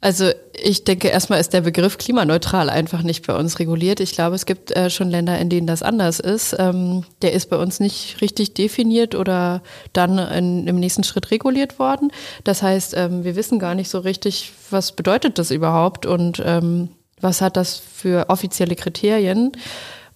Also 0.00 0.30
ich 0.52 0.84
denke, 0.84 1.08
erstmal 1.08 1.40
ist 1.40 1.52
der 1.52 1.62
Begriff 1.62 1.96
klimaneutral 1.98 2.70
einfach 2.70 3.02
nicht 3.02 3.26
bei 3.26 3.34
uns 3.34 3.58
reguliert. 3.58 4.00
Ich 4.00 4.12
glaube, 4.12 4.36
es 4.36 4.46
gibt 4.46 4.70
äh, 4.76 4.90
schon 4.90 5.10
Länder, 5.10 5.38
in 5.38 5.48
denen 5.48 5.66
das 5.66 5.82
anders 5.82 6.20
ist. 6.20 6.54
Ähm, 6.58 7.04
der 7.22 7.32
ist 7.32 7.50
bei 7.50 7.56
uns 7.56 7.80
nicht 7.80 8.20
richtig 8.20 8.54
definiert 8.54 9.14
oder 9.14 9.62
dann 9.92 10.18
in, 10.18 10.66
im 10.66 10.76
nächsten 10.76 11.02
Schritt 11.02 11.30
reguliert 11.30 11.78
worden. 11.78 12.12
Das 12.44 12.62
heißt, 12.62 12.94
ähm, 12.96 13.24
wir 13.24 13.36
wissen 13.36 13.58
gar 13.58 13.74
nicht 13.74 13.88
so 13.88 13.98
richtig, 13.98 14.52
was 14.70 14.92
bedeutet 14.92 15.38
das 15.38 15.50
überhaupt 15.50 16.04
und 16.04 16.42
ähm, 16.44 16.90
was 17.20 17.40
hat 17.40 17.56
das 17.56 17.76
für 17.78 18.28
offizielle 18.28 18.76
Kriterien? 18.76 19.52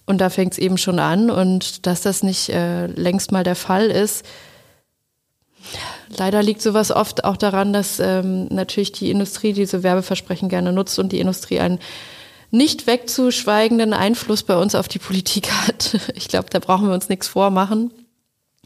Und 0.05 0.19
da 0.19 0.29
fängt 0.29 0.53
es 0.53 0.59
eben 0.59 0.77
schon 0.77 0.99
an. 0.99 1.29
Und 1.29 1.85
dass 1.87 2.01
das 2.01 2.23
nicht 2.23 2.49
äh, 2.49 2.87
längst 2.87 3.31
mal 3.31 3.43
der 3.43 3.55
Fall 3.55 3.85
ist, 3.87 4.25
leider 6.17 6.43
liegt 6.43 6.61
sowas 6.61 6.91
oft 6.91 7.23
auch 7.23 7.37
daran, 7.37 7.73
dass 7.73 7.99
ähm, 7.99 8.47
natürlich 8.47 8.91
die 8.91 9.11
Industrie 9.11 9.53
diese 9.53 9.83
Werbeversprechen 9.83 10.49
gerne 10.49 10.73
nutzt 10.73 10.99
und 10.99 11.11
die 11.11 11.19
Industrie 11.19 11.59
einen 11.59 11.79
nicht 12.49 12.85
wegzuschweigenden 12.85 13.93
Einfluss 13.93 14.43
bei 14.43 14.57
uns 14.57 14.75
auf 14.75 14.87
die 14.87 14.99
Politik 14.99 15.51
hat. 15.51 15.97
Ich 16.15 16.27
glaube, 16.27 16.49
da 16.49 16.59
brauchen 16.59 16.87
wir 16.87 16.93
uns 16.93 17.09
nichts 17.09 17.27
vormachen. 17.27 17.91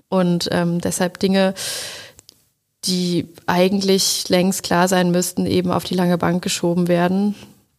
Und 0.09 0.49
ähm, 0.51 0.81
deshalb 0.81 1.19
Dinge, 1.19 1.53
die 2.85 3.27
eigentlich 3.45 4.29
längst 4.29 4.63
klar 4.63 4.87
sein 4.87 5.11
müssten, 5.11 5.45
eben 5.45 5.71
auf 5.71 5.83
die 5.83 5.95
lange 5.95 6.17
Bank 6.17 6.43
geschoben 6.43 6.87
werden. 6.87 7.35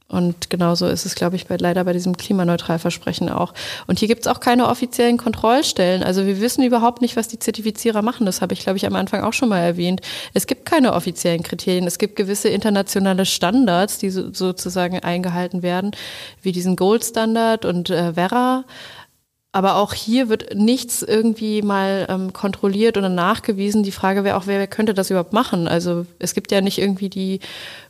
Und 0.08 0.50
genauso 0.50 0.86
ist 0.86 1.04
es, 1.04 1.16
glaube 1.16 1.34
ich, 1.34 1.48
bei, 1.48 1.56
leider 1.56 1.82
bei 1.82 1.92
diesem 1.92 2.16
Klimaneutralversprechen 2.16 3.28
auch. 3.28 3.52
Und 3.88 3.98
hier 3.98 4.06
gibt 4.06 4.24
es 4.24 4.32
auch 4.32 4.38
keine 4.38 4.68
offiziellen 4.68 5.16
Kontrollstellen. 5.16 6.04
Also 6.04 6.26
wir 6.26 6.40
wissen 6.40 6.62
überhaupt 6.62 7.02
nicht, 7.02 7.16
was 7.16 7.26
die 7.26 7.40
Zertifizierer 7.40 8.02
machen. 8.02 8.24
Das 8.24 8.40
habe 8.40 8.54
ich, 8.54 8.60
glaube 8.60 8.76
ich, 8.76 8.86
am 8.86 8.94
Anfang 8.94 9.24
auch 9.24 9.32
schon 9.32 9.48
mal 9.48 9.58
erwähnt. 9.58 10.02
Es 10.32 10.46
gibt 10.46 10.64
keine 10.64 10.92
offiziellen 10.92 11.42
Kriterien. 11.42 11.88
Es 11.88 11.98
gibt 11.98 12.14
gewisse 12.14 12.48
internationale 12.48 13.26
Standards, 13.26 13.98
die 13.98 14.10
so, 14.10 14.32
sozusagen 14.32 15.00
eingehalten 15.00 15.64
werden, 15.64 15.90
wie 16.40 16.52
diesen 16.52 16.76
Gold-Standard 16.76 17.64
und 17.64 17.90
äh, 17.90 18.14
Vera. 18.14 18.64
Aber 19.50 19.76
auch 19.76 19.92
hier 19.92 20.28
wird 20.28 20.54
nichts 20.54 21.02
irgendwie 21.02 21.62
mal 21.62 22.06
ähm, 22.08 22.32
kontrolliert 22.32 22.96
oder 22.96 23.08
nachgewiesen. 23.08 23.82
Die 23.82 23.90
Frage 23.90 24.22
wäre 24.22 24.36
auch, 24.36 24.46
wer, 24.46 24.60
wer 24.60 24.66
könnte 24.66 24.94
das 24.94 25.10
überhaupt 25.10 25.32
machen? 25.32 25.66
Also 25.66 26.06
es 26.18 26.34
gibt 26.34 26.52
ja 26.52 26.60
nicht 26.60 26.78
irgendwie 26.78 27.08
die 27.08 27.40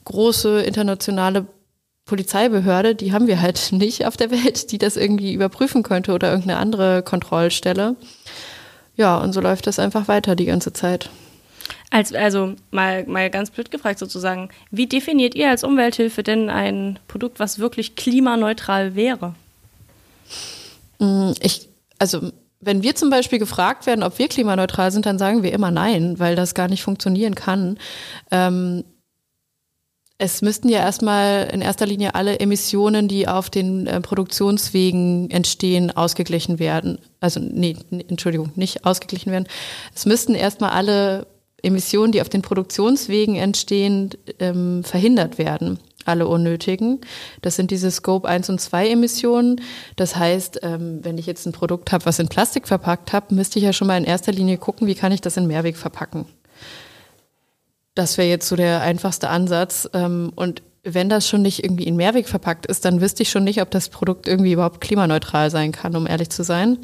große 0.05 0.63
internationale 0.63 1.45
Polizeibehörde, 2.07 2.95
die 2.95 3.13
haben 3.13 3.27
wir 3.27 3.43
halt 3.43 3.69
nicht 3.73 4.07
auf 4.07 4.17
der 4.17 4.31
Welt, 4.31 4.73
die 4.73 4.79
das 4.79 4.97
irgendwie 4.97 5.35
überprüfen 5.35 5.83
könnte 5.83 6.13
oder 6.13 6.31
irgendeine 6.31 6.59
andere 6.59 7.03
Kontrollstelle. 7.03 7.97
Ja, 8.97 9.19
und 9.19 9.35
so 9.35 9.41
läuft 9.41 9.67
das 9.67 9.79
einfach 9.79 10.09
weiter 10.09 10.37
die 10.37 10.47
ganze 10.47 10.73
Zeit. 10.73 11.11
Als, 11.91 12.13
also 12.15 12.55
mal, 12.71 13.05
mal 13.07 13.31
ganz 13.31 13.51
blöd 13.51 13.71
gefragt 13.71 13.99
sozusagen, 13.99 14.49
wie 14.71 14.87
definiert 14.87 15.35
ihr 15.35 15.51
als 15.51 15.65
Umwelthilfe 15.65 16.23
denn 16.23 16.49
ein 16.49 16.99
Produkt, 17.07 17.39
was 17.39 17.59
wirklich 17.59 17.95
klimaneutral 17.95 18.95
wäre? 18.95 19.35
Mm, 20.99 21.33
ich, 21.41 21.69
also 21.99 22.33
wenn 22.61 22.83
wir 22.83 22.95
zum 22.95 23.11
Beispiel 23.11 23.39
gefragt 23.39 23.87
werden, 23.87 24.03
ob 24.03 24.19
wir 24.19 24.29
klimaneutral 24.29 24.91
sind, 24.91 25.07
dann 25.07 25.19
sagen 25.19 25.43
wir 25.43 25.53
immer 25.53 25.71
nein, 25.71 26.19
weil 26.19 26.37
das 26.37 26.55
gar 26.55 26.69
nicht 26.69 26.83
funktionieren 26.83 27.35
kann. 27.35 27.79
Ähm, 28.31 28.85
es 30.19 30.41
müssten 30.41 30.69
ja 30.69 30.79
erstmal 30.79 31.51
in 31.53 31.61
erster 31.61 31.85
Linie 31.85 32.15
alle 32.15 32.41
Emissionen, 32.41 33.07
die 33.07 33.29
auf 33.29 33.51
den 33.51 33.87
äh, 33.87 34.01
Produktionswegen 34.01 35.31
entstehen, 35.31 35.91
ausgeglichen 35.91 36.59
werden. 36.59 36.99
Also, 37.21 37.41
nee, 37.41 37.77
Entschuldigung, 38.09 38.51
nicht 38.55 38.87
ausgeglichen 38.87 39.31
werden. 39.31 39.47
Es 39.95 40.07
müssten 40.07 40.35
erstmal 40.35 40.71
alle 40.71 41.27
Emissionen, 41.63 42.13
die 42.13 42.23
auf 42.23 42.31
den 42.31 42.43
Produktionswegen 42.43 43.37
entstehen, 43.37 44.11
ähm, 44.39 44.85
verhindert 44.85 45.37
werden. 45.37 45.79
Alle 46.07 46.29
unnötigen. 46.29 47.01
Das 47.43 47.57
sind 47.57 47.73
diese 47.73 47.91
Scope 47.91 48.29
1 48.29 48.49
und 48.49 48.61
2 48.61 48.91
Emissionen. 48.91 49.61
Das 49.97 50.15
heißt, 50.15 50.61
ähm, 50.63 51.01
wenn 51.03 51.19
ich 51.19 51.27
jetzt 51.27 51.47
ein 51.47 51.53
Produkt 51.53 51.91
habe, 51.91 52.07
was 52.07 52.21
in 52.21 52.29
Plastik 52.29 52.69
verpackt 52.69 53.13
habe, 53.13 53.35
müsste 53.35 53.59
ich 53.59 53.65
ja 53.65 53.73
schon 53.73 53.89
mal 53.89 53.99
in 53.99 54.05
erster 54.05 54.31
Linie 54.31 54.57
gucken, 54.57 54.87
wie 54.87 54.95
kann 54.95 55.11
ich 55.11 55.21
das 55.21 55.37
in 55.37 55.49
Mehrweg 55.49 55.77
verpacken. 55.77 56.27
Das 57.97 58.19
wäre 58.19 58.29
jetzt 58.29 58.47
so 58.47 58.55
der 58.55 58.83
einfachste 58.83 59.29
Ansatz. 59.29 59.89
Ähm, 59.93 60.31
und 60.37 60.63
wenn 60.85 61.09
das 61.09 61.27
schon 61.29 61.43
nicht 61.43 61.65
irgendwie 61.65 61.85
in 61.85 61.97
Mehrweg 61.97 62.29
verpackt 62.29 62.67
ist, 62.67 62.85
dann 62.85 63.01
wüsste 63.01 63.25
ich 63.25 63.31
schon 63.31 63.43
nicht, 63.43 63.61
ob 63.61 63.73
das 63.73 63.89
Produkt 63.89 64.29
irgendwie 64.29 64.53
überhaupt 64.53 64.81
klimaneutral 64.81 65.51
sein 65.51 65.73
kann, 65.73 65.97
um 65.97 66.07
ehrlich 66.07 66.31
zu 66.31 66.45
sein. 66.45 66.79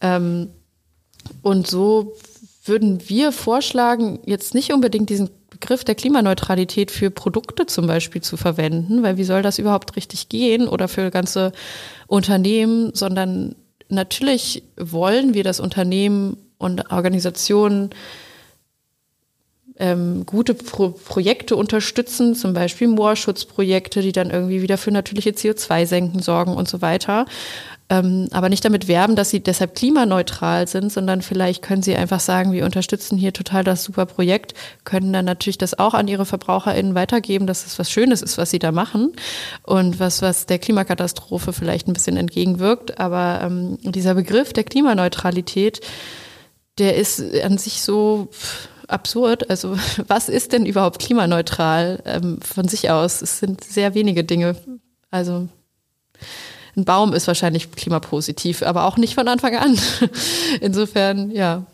Ähm, 0.00 0.50
und 1.42 1.66
so 1.66 2.12
würden 2.64 3.08
wir 3.08 3.32
vorschlagen, 3.32 4.20
jetzt 4.26 4.54
nicht 4.54 4.72
unbedingt 4.72 5.10
diesen 5.10 5.30
Begriff 5.50 5.84
der 5.84 5.94
Klimaneutralität 5.94 6.90
für 6.90 7.10
Produkte 7.10 7.66
zum 7.66 7.86
Beispiel 7.86 8.20
zu 8.20 8.36
verwenden, 8.36 9.02
weil 9.02 9.16
wie 9.16 9.24
soll 9.24 9.42
das 9.42 9.58
überhaupt 9.58 9.96
richtig 9.96 10.28
gehen 10.28 10.68
oder 10.68 10.86
für 10.86 11.10
ganze 11.10 11.52
Unternehmen, 12.06 12.90
sondern 12.94 13.56
natürlich 13.88 14.64
wollen 14.76 15.32
wir 15.32 15.44
das 15.44 15.60
Unternehmen 15.60 16.36
und 16.58 16.90
Organisationen 16.92 17.90
ähm, 19.78 20.24
gute 20.26 20.54
Pro 20.54 20.90
Projekte 20.90 21.56
unterstützen, 21.56 22.34
zum 22.34 22.54
Beispiel 22.54 22.88
Moorschutzprojekte, 22.88 24.00
die 24.00 24.12
dann 24.12 24.30
irgendwie 24.30 24.62
wieder 24.62 24.78
für 24.78 24.90
natürliche 24.90 25.30
CO2-Senken 25.30 26.20
sorgen 26.22 26.54
und 26.54 26.68
so 26.68 26.80
weiter. 26.82 27.26
Ähm, 27.88 28.28
aber 28.32 28.48
nicht 28.48 28.64
damit 28.64 28.88
werben, 28.88 29.14
dass 29.14 29.30
sie 29.30 29.40
deshalb 29.40 29.76
klimaneutral 29.76 30.66
sind, 30.66 30.92
sondern 30.92 31.22
vielleicht 31.22 31.62
können 31.62 31.82
sie 31.82 31.94
einfach 31.94 32.18
sagen, 32.18 32.50
wir 32.50 32.64
unterstützen 32.64 33.16
hier 33.16 33.32
total 33.32 33.62
das 33.62 33.84
super 33.84 34.06
Projekt, 34.06 34.54
können 34.84 35.12
dann 35.12 35.24
natürlich 35.24 35.58
das 35.58 35.78
auch 35.78 35.94
an 35.94 36.08
ihre 36.08 36.26
VerbraucherInnen 36.26 36.96
weitergeben, 36.96 37.46
dass 37.46 37.64
es 37.64 37.78
was 37.78 37.90
Schönes 37.90 38.22
ist, 38.22 38.38
was 38.38 38.50
sie 38.50 38.58
da 38.58 38.72
machen 38.72 39.12
und 39.62 40.00
was, 40.00 40.20
was 40.20 40.46
der 40.46 40.58
Klimakatastrophe 40.58 41.52
vielleicht 41.52 41.86
ein 41.86 41.92
bisschen 41.92 42.16
entgegenwirkt. 42.16 42.98
Aber 42.98 43.40
ähm, 43.44 43.78
dieser 43.82 44.14
Begriff 44.14 44.52
der 44.52 44.64
Klimaneutralität, 44.64 45.80
der 46.78 46.96
ist 46.96 47.22
an 47.40 47.56
sich 47.56 47.82
so, 47.82 48.28
pff, 48.32 48.68
absurd. 48.88 49.50
Also 49.50 49.76
was 50.08 50.28
ist 50.28 50.52
denn 50.52 50.66
überhaupt 50.66 50.98
klimaneutral 51.00 52.02
ähm, 52.04 52.40
von 52.42 52.68
sich 52.68 52.90
aus? 52.90 53.22
Es 53.22 53.38
sind 53.38 53.64
sehr 53.64 53.94
wenige 53.94 54.24
Dinge. 54.24 54.56
Also 55.10 55.48
ein 56.76 56.84
Baum 56.84 57.14
ist 57.14 57.26
wahrscheinlich 57.26 57.72
klimapositiv, 57.72 58.62
aber 58.62 58.84
auch 58.84 58.96
nicht 58.96 59.14
von 59.14 59.28
Anfang 59.28 59.56
an. 59.56 59.78
Insofern, 60.60 61.30
ja. 61.30 61.64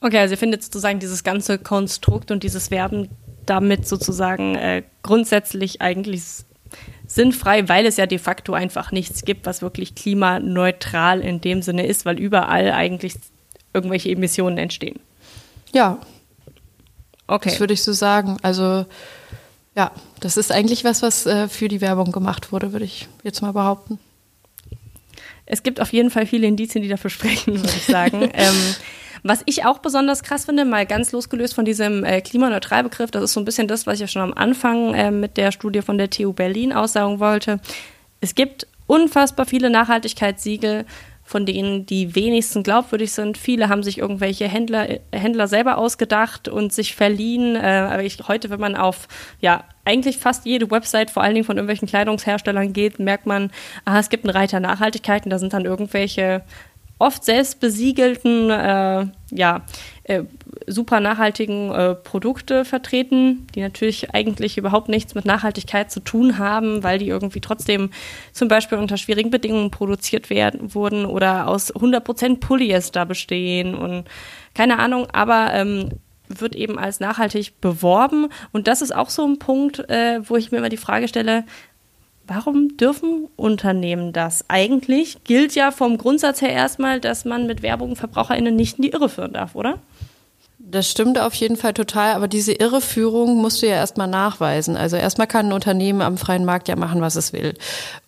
Okay, 0.00 0.18
also 0.18 0.32
ihr 0.32 0.38
findet 0.38 0.64
sozusagen 0.64 0.98
dieses 0.98 1.22
ganze 1.22 1.58
Konstrukt 1.58 2.30
und 2.30 2.42
dieses 2.42 2.70
Werben 2.70 3.08
damit 3.46 3.86
sozusagen 3.86 4.54
äh, 4.54 4.82
grundsätzlich 5.02 5.80
eigentlich 5.80 6.22
sinnfrei, 7.06 7.68
weil 7.68 7.84
es 7.86 7.98
ja 7.98 8.06
de 8.06 8.18
facto 8.18 8.54
einfach 8.54 8.90
nichts 8.90 9.24
gibt, 9.24 9.46
was 9.46 9.62
wirklich 9.62 9.94
klimaneutral 9.94 11.20
in 11.20 11.40
dem 11.40 11.60
Sinne 11.62 11.86
ist, 11.86 12.06
weil 12.06 12.18
überall 12.18 12.72
eigentlich 12.72 13.14
irgendwelche 13.74 14.10
Emissionen 14.10 14.58
entstehen. 14.58 15.00
Ja, 15.72 15.98
Okay. 17.26 17.50
Das 17.50 17.60
würde 17.60 17.74
ich 17.74 17.82
so 17.82 17.92
sagen. 17.92 18.36
Also 18.42 18.86
Ja, 19.74 19.90
das 20.20 20.36
ist 20.36 20.52
eigentlich 20.52 20.84
was, 20.84 21.02
was 21.02 21.26
äh, 21.26 21.48
für 21.48 21.68
die 21.68 21.80
Werbung 21.80 22.12
gemacht 22.12 22.52
wurde, 22.52 22.72
würde 22.72 22.84
ich 22.84 23.08
jetzt 23.22 23.40
mal 23.40 23.52
behaupten. 23.52 23.98
Es 25.46 25.62
gibt 25.62 25.80
auf 25.80 25.92
jeden 25.92 26.10
Fall 26.10 26.26
viele 26.26 26.46
Indizien, 26.46 26.82
die 26.82 26.88
dafür 26.88 27.10
sprechen, 27.10 27.54
würde 27.56 27.74
ich 27.74 27.84
sagen. 27.84 28.22
ähm, 28.34 28.74
was 29.22 29.42
ich 29.46 29.64
auch 29.64 29.78
besonders 29.78 30.22
krass 30.22 30.44
finde, 30.46 30.64
mal 30.64 30.84
ganz 30.84 31.12
losgelöst 31.12 31.54
von 31.54 31.64
diesem 31.64 32.04
äh, 32.04 32.20
Klimaneutralbegriff, 32.20 33.10
das 33.10 33.24
ist 33.24 33.32
so 33.32 33.40
ein 33.40 33.44
bisschen 33.44 33.68
das, 33.68 33.86
was 33.86 33.94
ich 33.94 34.00
ja 34.00 34.08
schon 34.08 34.22
am 34.22 34.34
Anfang 34.34 34.94
äh, 34.94 35.10
mit 35.10 35.36
der 35.36 35.52
Studie 35.52 35.82
von 35.82 35.96
der 35.96 36.10
TU 36.10 36.32
Berlin 36.32 36.72
aussagen 36.72 37.20
wollte. 37.20 37.60
Es 38.20 38.34
gibt 38.34 38.66
unfassbar 38.86 39.46
viele 39.46 39.70
Nachhaltigkeitssiegel, 39.70 40.84
von 41.32 41.46
denen 41.46 41.86
die 41.86 42.14
wenigsten 42.14 42.62
glaubwürdig 42.62 43.10
sind. 43.12 43.38
Viele 43.38 43.70
haben 43.70 43.82
sich 43.82 43.96
irgendwelche 43.96 44.46
Händler, 44.46 44.86
Händler 45.12 45.48
selber 45.48 45.78
ausgedacht 45.78 46.46
und 46.46 46.74
sich 46.74 46.94
verliehen. 46.94 47.56
Äh, 47.56 47.88
aber 47.90 48.02
ich, 48.02 48.18
heute, 48.28 48.50
wenn 48.50 48.60
man 48.60 48.76
auf 48.76 49.08
ja 49.40 49.64
eigentlich 49.86 50.18
fast 50.18 50.44
jede 50.44 50.70
Website, 50.70 51.10
vor 51.10 51.22
allen 51.22 51.32
Dingen 51.32 51.46
von 51.46 51.56
irgendwelchen 51.56 51.88
Kleidungsherstellern 51.88 52.74
geht, 52.74 52.98
merkt 52.98 53.24
man, 53.24 53.50
aha, 53.86 53.98
es 53.98 54.10
gibt 54.10 54.26
einen 54.26 54.36
Reiter 54.36 54.60
Nachhaltigkeit 54.60 55.24
und 55.24 55.30
da 55.30 55.38
sind 55.38 55.54
dann 55.54 55.64
irgendwelche 55.64 56.42
oft 57.02 57.24
selbst 57.24 57.58
besiegelten, 57.60 58.48
äh, 58.48 59.06
ja, 59.30 59.62
äh, 60.04 60.22
super 60.66 61.00
nachhaltigen 61.00 61.72
äh, 61.72 61.94
Produkte 61.96 62.64
vertreten, 62.64 63.46
die 63.54 63.60
natürlich 63.60 64.14
eigentlich 64.14 64.56
überhaupt 64.56 64.88
nichts 64.88 65.14
mit 65.14 65.24
Nachhaltigkeit 65.24 65.90
zu 65.90 66.00
tun 66.00 66.38
haben, 66.38 66.82
weil 66.84 66.98
die 66.98 67.08
irgendwie 67.08 67.40
trotzdem 67.40 67.90
zum 68.32 68.46
Beispiel 68.48 68.78
unter 68.78 68.96
schwierigen 68.96 69.30
Bedingungen 69.30 69.72
produziert 69.72 70.30
werden, 70.30 70.74
wurden 70.74 71.04
oder 71.04 71.48
aus 71.48 71.74
100% 71.74 72.38
Polyester 72.38 73.04
bestehen 73.04 73.74
und 73.74 74.04
keine 74.54 74.78
Ahnung, 74.78 75.08
aber 75.12 75.52
ähm, 75.52 75.88
wird 76.28 76.54
eben 76.54 76.78
als 76.78 77.00
nachhaltig 77.00 77.60
beworben. 77.60 78.28
Und 78.52 78.68
das 78.68 78.80
ist 78.80 78.94
auch 78.94 79.10
so 79.10 79.26
ein 79.26 79.38
Punkt, 79.38 79.80
äh, 79.90 80.20
wo 80.28 80.36
ich 80.36 80.52
mir 80.52 80.58
immer 80.58 80.68
die 80.68 80.76
Frage 80.76 81.08
stelle, 81.08 81.44
Warum 82.34 82.78
dürfen 82.78 83.28
Unternehmen 83.36 84.14
das? 84.14 84.46
Eigentlich 84.48 85.22
gilt 85.24 85.54
ja 85.54 85.70
vom 85.70 85.98
Grundsatz 85.98 86.40
her 86.40 86.48
erstmal, 86.48 86.98
dass 86.98 87.26
man 87.26 87.46
mit 87.46 87.62
Werbung 87.62 87.94
VerbraucherInnen 87.94 88.56
nicht 88.56 88.78
in 88.78 88.82
die 88.82 88.90
Irre 88.90 89.10
führen 89.10 89.34
darf, 89.34 89.54
oder? 89.54 89.78
Das 90.58 90.90
stimmt 90.90 91.18
auf 91.18 91.34
jeden 91.34 91.58
Fall 91.58 91.74
total, 91.74 92.14
aber 92.14 92.28
diese 92.28 92.52
Irreführung 92.52 93.36
musst 93.36 93.60
du 93.60 93.66
ja 93.66 93.74
erstmal 93.74 94.08
nachweisen. 94.08 94.78
Also 94.78 94.96
erstmal 94.96 95.26
kann 95.26 95.48
ein 95.48 95.52
Unternehmen 95.52 96.00
am 96.00 96.16
freien 96.16 96.46
Markt 96.46 96.68
ja 96.68 96.76
machen, 96.76 97.02
was 97.02 97.16
es 97.16 97.34
will. 97.34 97.52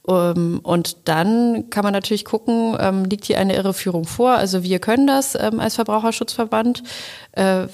Ähm, 0.08 0.60
und 0.62 0.96
dann 1.06 1.68
kann 1.68 1.84
man 1.84 1.92
natürlich 1.92 2.24
gucken, 2.24 2.78
ähm, 2.80 3.04
liegt 3.04 3.26
hier 3.26 3.38
eine 3.38 3.56
Irreführung 3.56 4.06
vor? 4.06 4.30
Also 4.30 4.62
wir 4.62 4.78
können 4.78 5.06
das 5.06 5.34
ähm, 5.34 5.60
als 5.60 5.74
Verbraucherschutzverband 5.74 6.82
äh, 7.32 7.66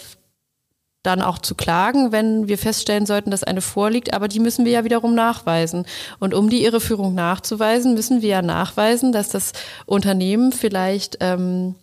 dann 1.03 1.23
auch 1.23 1.39
zu 1.39 1.55
klagen, 1.55 2.13
wenn 2.13 2.49
wir 2.49 2.59
feststellen 2.59 3.07
sollten, 3.07 3.31
dass 3.31 3.45
eine 3.45 3.63
vorliegt, 3.63 4.13
aber 4.13 4.29
die 4.29 4.41
müssen 4.41 4.65
wir 4.65 4.73
ja 4.73 4.85
wiederum 4.85 5.15
nachweisen. 5.15 5.87
Und 6.19 6.35
um 6.35 6.51
die 6.51 6.65
Irreführung 6.65 7.15
nachzuweisen, 7.15 7.95
müssen 7.95 8.21
wir 8.23 8.29
ja 8.29 8.43
nachweisen, 8.43 9.13
dass 9.13 9.31
das 9.31 9.53
Unternehmen 9.87 10.53
vielleicht 10.53 11.19
ähm, 11.21 11.75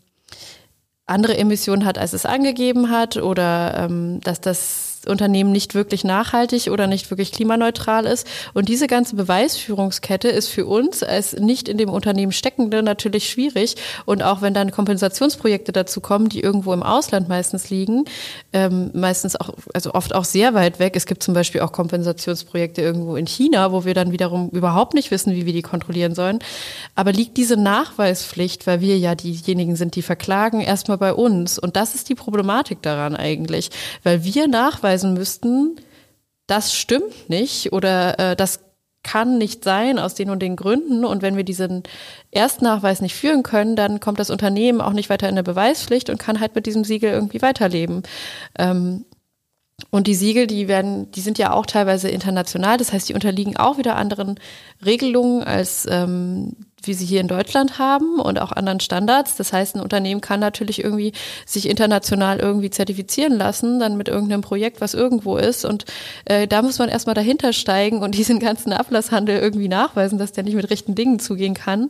andere 1.07 1.37
Emissionen 1.37 1.85
hat, 1.85 1.97
als 1.97 2.13
es 2.13 2.25
angegeben 2.25 2.91
hat, 2.91 3.17
oder 3.17 3.85
ähm, 3.85 4.19
dass 4.21 4.39
das 4.39 4.86
Unternehmen 5.05 5.51
nicht 5.51 5.75
wirklich 5.75 6.03
nachhaltig 6.03 6.67
oder 6.71 6.87
nicht 6.87 7.09
wirklich 7.11 7.31
klimaneutral 7.31 8.05
ist. 8.05 8.27
Und 8.53 8.69
diese 8.69 8.87
ganze 8.87 9.15
Beweisführungskette 9.15 10.27
ist 10.27 10.49
für 10.49 10.65
uns 10.65 11.03
als 11.03 11.33
nicht 11.33 11.69
in 11.69 11.77
dem 11.77 11.89
Unternehmen 11.89 12.31
steckende 12.31 12.83
natürlich 12.83 13.29
schwierig. 13.29 13.75
Und 14.05 14.23
auch 14.23 14.41
wenn 14.41 14.53
dann 14.53 14.71
Kompensationsprojekte 14.71 15.71
dazu 15.71 16.01
kommen, 16.01 16.29
die 16.29 16.41
irgendwo 16.41 16.73
im 16.73 16.83
Ausland 16.83 17.29
meistens 17.29 17.69
liegen, 17.69 18.05
ähm, 18.53 18.91
meistens 18.93 19.35
auch, 19.35 19.53
also 19.73 19.93
oft 19.93 20.15
auch 20.15 20.25
sehr 20.25 20.53
weit 20.53 20.79
weg. 20.79 20.95
Es 20.95 21.05
gibt 21.05 21.23
zum 21.23 21.33
Beispiel 21.33 21.61
auch 21.61 21.71
Kompensationsprojekte 21.71 22.81
irgendwo 22.81 23.15
in 23.15 23.27
China, 23.27 23.71
wo 23.71 23.85
wir 23.85 23.93
dann 23.93 24.11
wiederum 24.11 24.49
überhaupt 24.49 24.93
nicht 24.93 25.11
wissen, 25.11 25.35
wie 25.35 25.45
wir 25.45 25.53
die 25.53 25.61
kontrollieren 25.61 26.15
sollen. 26.15 26.39
Aber 26.95 27.11
liegt 27.11 27.37
diese 27.37 27.57
Nachweispflicht, 27.57 28.67
weil 28.67 28.81
wir 28.81 28.97
ja 28.97 29.15
diejenigen 29.15 29.75
sind, 29.75 29.95
die 29.95 30.01
verklagen, 30.01 30.61
erstmal 30.61 30.97
bei 30.97 31.13
uns. 31.13 31.59
Und 31.59 31.75
das 31.75 31.95
ist 31.95 32.09
die 32.09 32.15
Problematik 32.15 32.81
daran 32.81 33.15
eigentlich, 33.15 33.69
weil 34.03 34.23
wir 34.23 34.47
nachweisen, 34.47 34.86
nachweisen 34.87 35.13
müssten, 35.13 35.75
das 36.47 36.73
stimmt 36.73 37.29
nicht 37.29 37.73
oder 37.73 38.19
äh, 38.19 38.35
das 38.35 38.61
kann 39.03 39.37
nicht 39.37 39.63
sein 39.63 39.99
aus 39.99 40.15
den 40.15 40.29
und 40.29 40.39
den 40.39 40.55
Gründen. 40.55 41.05
Und 41.05 41.21
wenn 41.21 41.37
wir 41.37 41.43
diesen 41.43 41.83
Erstnachweis 42.31 43.01
nicht 43.01 43.15
führen 43.15 43.43
können, 43.43 43.75
dann 43.75 43.99
kommt 43.99 44.19
das 44.19 44.29
Unternehmen 44.29 44.81
auch 44.81 44.93
nicht 44.93 45.09
weiter 45.09 45.27
in 45.27 45.35
eine 45.35 45.43
Beweispflicht 45.43 46.09
und 46.09 46.17
kann 46.17 46.39
halt 46.39 46.55
mit 46.55 46.65
diesem 46.65 46.83
Siegel 46.83 47.11
irgendwie 47.11 47.41
weiterleben. 47.41 48.03
Ähm, 48.57 49.05
und 49.91 50.07
die 50.07 50.15
Siegel, 50.15 50.47
die 50.47 50.67
werden, 50.67 51.11
die 51.11 51.21
sind 51.21 51.37
ja 51.37 51.53
auch 51.53 51.65
teilweise 51.65 52.09
international, 52.09 52.77
das 52.77 52.93
heißt, 52.93 53.09
die 53.09 53.13
unterliegen 53.13 53.57
auch 53.57 53.77
wieder 53.77 53.95
anderen 53.95 54.39
Regelungen 54.83 55.43
als 55.43 55.87
ähm, 55.89 56.55
wie 56.83 56.93
sie 56.93 57.05
hier 57.05 57.21
in 57.21 57.27
Deutschland 57.27 57.79
haben 57.79 58.19
und 58.19 58.39
auch 58.39 58.51
anderen 58.51 58.79
Standards. 58.79 59.35
Das 59.35 59.53
heißt, 59.53 59.75
ein 59.75 59.81
Unternehmen 59.81 60.21
kann 60.21 60.39
natürlich 60.39 60.83
irgendwie 60.83 61.11
sich 61.45 61.67
international 61.69 62.39
irgendwie 62.39 62.69
zertifizieren 62.69 63.33
lassen, 63.33 63.79
dann 63.79 63.97
mit 63.97 64.07
irgendeinem 64.07 64.41
Projekt, 64.41 64.81
was 64.81 64.93
irgendwo 64.93 65.37
ist. 65.37 65.65
Und 65.65 65.85
äh, 66.25 66.47
da 66.47 66.61
muss 66.61 66.79
man 66.79 66.89
erstmal 66.89 67.15
dahinter 67.15 67.53
steigen 67.53 68.01
und 68.01 68.15
diesen 68.15 68.39
ganzen 68.39 68.73
Ablasshandel 68.73 69.37
irgendwie 69.39 69.67
nachweisen, 69.67 70.17
dass 70.17 70.31
der 70.31 70.43
nicht 70.43 70.55
mit 70.55 70.69
rechten 70.69 70.95
Dingen 70.95 71.19
zugehen 71.19 71.53
kann. 71.53 71.89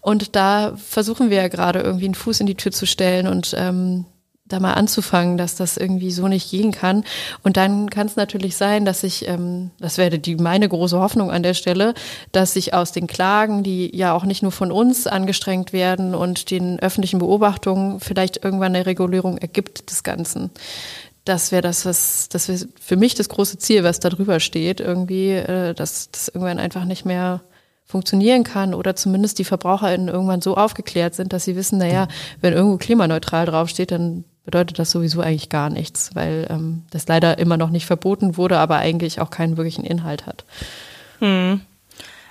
Und 0.00 0.34
da 0.34 0.76
versuchen 0.76 1.30
wir 1.30 1.38
ja 1.38 1.48
gerade 1.48 1.80
irgendwie 1.80 2.06
einen 2.06 2.14
Fuß 2.14 2.40
in 2.40 2.46
die 2.46 2.56
Tür 2.56 2.72
zu 2.72 2.86
stellen 2.86 3.26
und 3.26 3.54
ähm, 3.56 4.06
da 4.48 4.60
mal 4.60 4.74
anzufangen, 4.74 5.38
dass 5.38 5.54
das 5.54 5.76
irgendwie 5.76 6.10
so 6.10 6.28
nicht 6.28 6.50
gehen 6.50 6.72
kann. 6.72 7.04
Und 7.42 7.56
dann 7.56 7.90
kann 7.90 8.06
es 8.06 8.16
natürlich 8.16 8.56
sein, 8.56 8.84
dass 8.84 9.04
ich, 9.04 9.28
ähm, 9.28 9.70
das 9.78 9.98
wäre 9.98 10.18
die 10.18 10.36
meine 10.36 10.68
große 10.68 10.98
Hoffnung 10.98 11.30
an 11.30 11.42
der 11.42 11.54
Stelle, 11.54 11.94
dass 12.32 12.54
sich 12.54 12.74
aus 12.74 12.92
den 12.92 13.06
Klagen, 13.06 13.62
die 13.62 13.94
ja 13.96 14.12
auch 14.12 14.24
nicht 14.24 14.42
nur 14.42 14.52
von 14.52 14.72
uns 14.72 15.06
angestrengt 15.06 15.72
werden 15.72 16.14
und 16.14 16.50
den 16.50 16.78
öffentlichen 16.80 17.18
Beobachtungen 17.18 18.00
vielleicht 18.00 18.42
irgendwann 18.42 18.74
eine 18.74 18.86
Regulierung 18.86 19.38
ergibt 19.38 19.90
des 19.90 20.02
Ganzen. 20.02 20.50
Das 21.24 21.52
wäre 21.52 21.62
das, 21.62 21.84
was, 21.84 22.28
das 22.30 22.48
wäre 22.48 22.66
für 22.80 22.96
mich 22.96 23.14
das 23.14 23.28
große 23.28 23.58
Ziel, 23.58 23.84
was 23.84 24.00
da 24.00 24.08
drüber 24.08 24.40
steht, 24.40 24.80
irgendwie, 24.80 25.32
äh, 25.32 25.74
dass 25.74 26.10
das 26.10 26.28
irgendwann 26.28 26.58
einfach 26.58 26.84
nicht 26.84 27.04
mehr 27.04 27.42
funktionieren 27.88 28.44
kann 28.44 28.74
oder 28.74 28.94
zumindest 28.94 29.38
die 29.38 29.44
VerbraucherInnen 29.44 30.08
irgendwann 30.08 30.42
so 30.42 30.56
aufgeklärt 30.56 31.14
sind, 31.14 31.32
dass 31.32 31.44
sie 31.44 31.56
wissen, 31.56 31.78
naja, 31.78 32.06
wenn 32.42 32.52
irgendwo 32.52 32.76
klimaneutral 32.76 33.46
draufsteht, 33.46 33.90
dann 33.90 34.24
bedeutet 34.48 34.78
das 34.78 34.90
sowieso 34.90 35.20
eigentlich 35.20 35.50
gar 35.50 35.68
nichts, 35.68 36.12
weil 36.14 36.46
ähm, 36.48 36.84
das 36.90 37.06
leider 37.06 37.36
immer 37.36 37.58
noch 37.58 37.68
nicht 37.68 37.84
verboten 37.84 38.38
wurde, 38.38 38.56
aber 38.56 38.78
eigentlich 38.78 39.20
auch 39.20 39.28
keinen 39.28 39.58
wirklichen 39.58 39.84
Inhalt 39.84 40.24
hat. 40.24 40.46
Hm. 41.18 41.60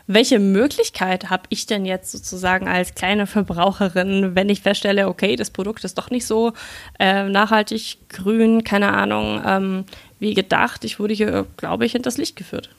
Welche 0.08 0.40
Möglichkeit 0.40 1.30
habe 1.30 1.44
ich 1.50 1.68
denn 1.68 1.86
jetzt 1.86 2.12
sozusagen 2.12 2.68
als 2.68 2.96
kleine 2.96 3.28
Verbraucherin, 3.28 4.34
wenn 4.34 4.50
ich 4.50 4.62
feststelle, 4.62 5.10
okay, 5.10 5.36
das 5.36 5.52
Produkt 5.52 5.84
ist 5.84 6.00
doch 6.00 6.10
nicht 6.10 6.26
so 6.26 6.54
äh, 6.98 7.30
nachhaltig 7.30 8.10
grün, 8.10 8.64
keine 8.64 8.94
Ahnung, 8.94 9.40
ähm, 9.46 9.86
wie 10.18 10.34
gedacht, 10.34 10.86
ich 10.86 11.00
wurde 11.00 11.14
hier, 11.14 11.46
glaube 11.56 11.86
ich, 11.86 11.92
hinters 11.92 12.18
Licht 12.18 12.36
geführt? 12.36 12.72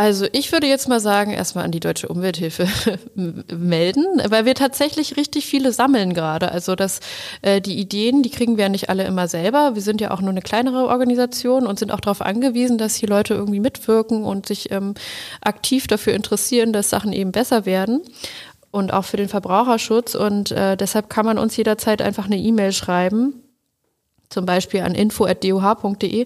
Also 0.00 0.24
ich 0.32 0.50
würde 0.50 0.66
jetzt 0.66 0.88
mal 0.88 0.98
sagen, 0.98 1.30
erstmal 1.30 1.66
an 1.66 1.72
die 1.72 1.78
Deutsche 1.78 2.08
Umwelthilfe 2.08 2.66
melden, 3.54 4.06
weil 4.30 4.46
wir 4.46 4.54
tatsächlich 4.54 5.18
richtig 5.18 5.44
viele 5.44 5.72
sammeln 5.72 6.14
gerade. 6.14 6.52
Also 6.52 6.74
dass 6.74 7.00
äh, 7.42 7.60
die 7.60 7.78
Ideen, 7.78 8.22
die 8.22 8.30
kriegen 8.30 8.56
wir 8.56 8.64
ja 8.64 8.68
nicht 8.70 8.88
alle 8.88 9.04
immer 9.04 9.28
selber. 9.28 9.74
Wir 9.74 9.82
sind 9.82 10.00
ja 10.00 10.10
auch 10.10 10.22
nur 10.22 10.30
eine 10.30 10.40
kleinere 10.40 10.88
Organisation 10.88 11.66
und 11.66 11.78
sind 11.78 11.92
auch 11.92 12.00
darauf 12.00 12.22
angewiesen, 12.22 12.78
dass 12.78 12.94
die 12.94 13.04
Leute 13.04 13.34
irgendwie 13.34 13.60
mitwirken 13.60 14.24
und 14.24 14.46
sich 14.46 14.70
ähm, 14.72 14.94
aktiv 15.42 15.86
dafür 15.86 16.14
interessieren, 16.14 16.72
dass 16.72 16.88
Sachen 16.88 17.12
eben 17.12 17.30
besser 17.30 17.66
werden 17.66 18.00
und 18.70 18.94
auch 18.94 19.04
für 19.04 19.18
den 19.18 19.28
Verbraucherschutz. 19.28 20.14
Und 20.14 20.50
äh, 20.50 20.78
deshalb 20.78 21.10
kann 21.10 21.26
man 21.26 21.36
uns 21.36 21.58
jederzeit 21.58 22.00
einfach 22.00 22.24
eine 22.24 22.38
E-Mail 22.38 22.72
schreiben, 22.72 23.42
zum 24.30 24.46
Beispiel 24.46 24.80
an 24.80 24.94
info.doh.de 24.94 26.24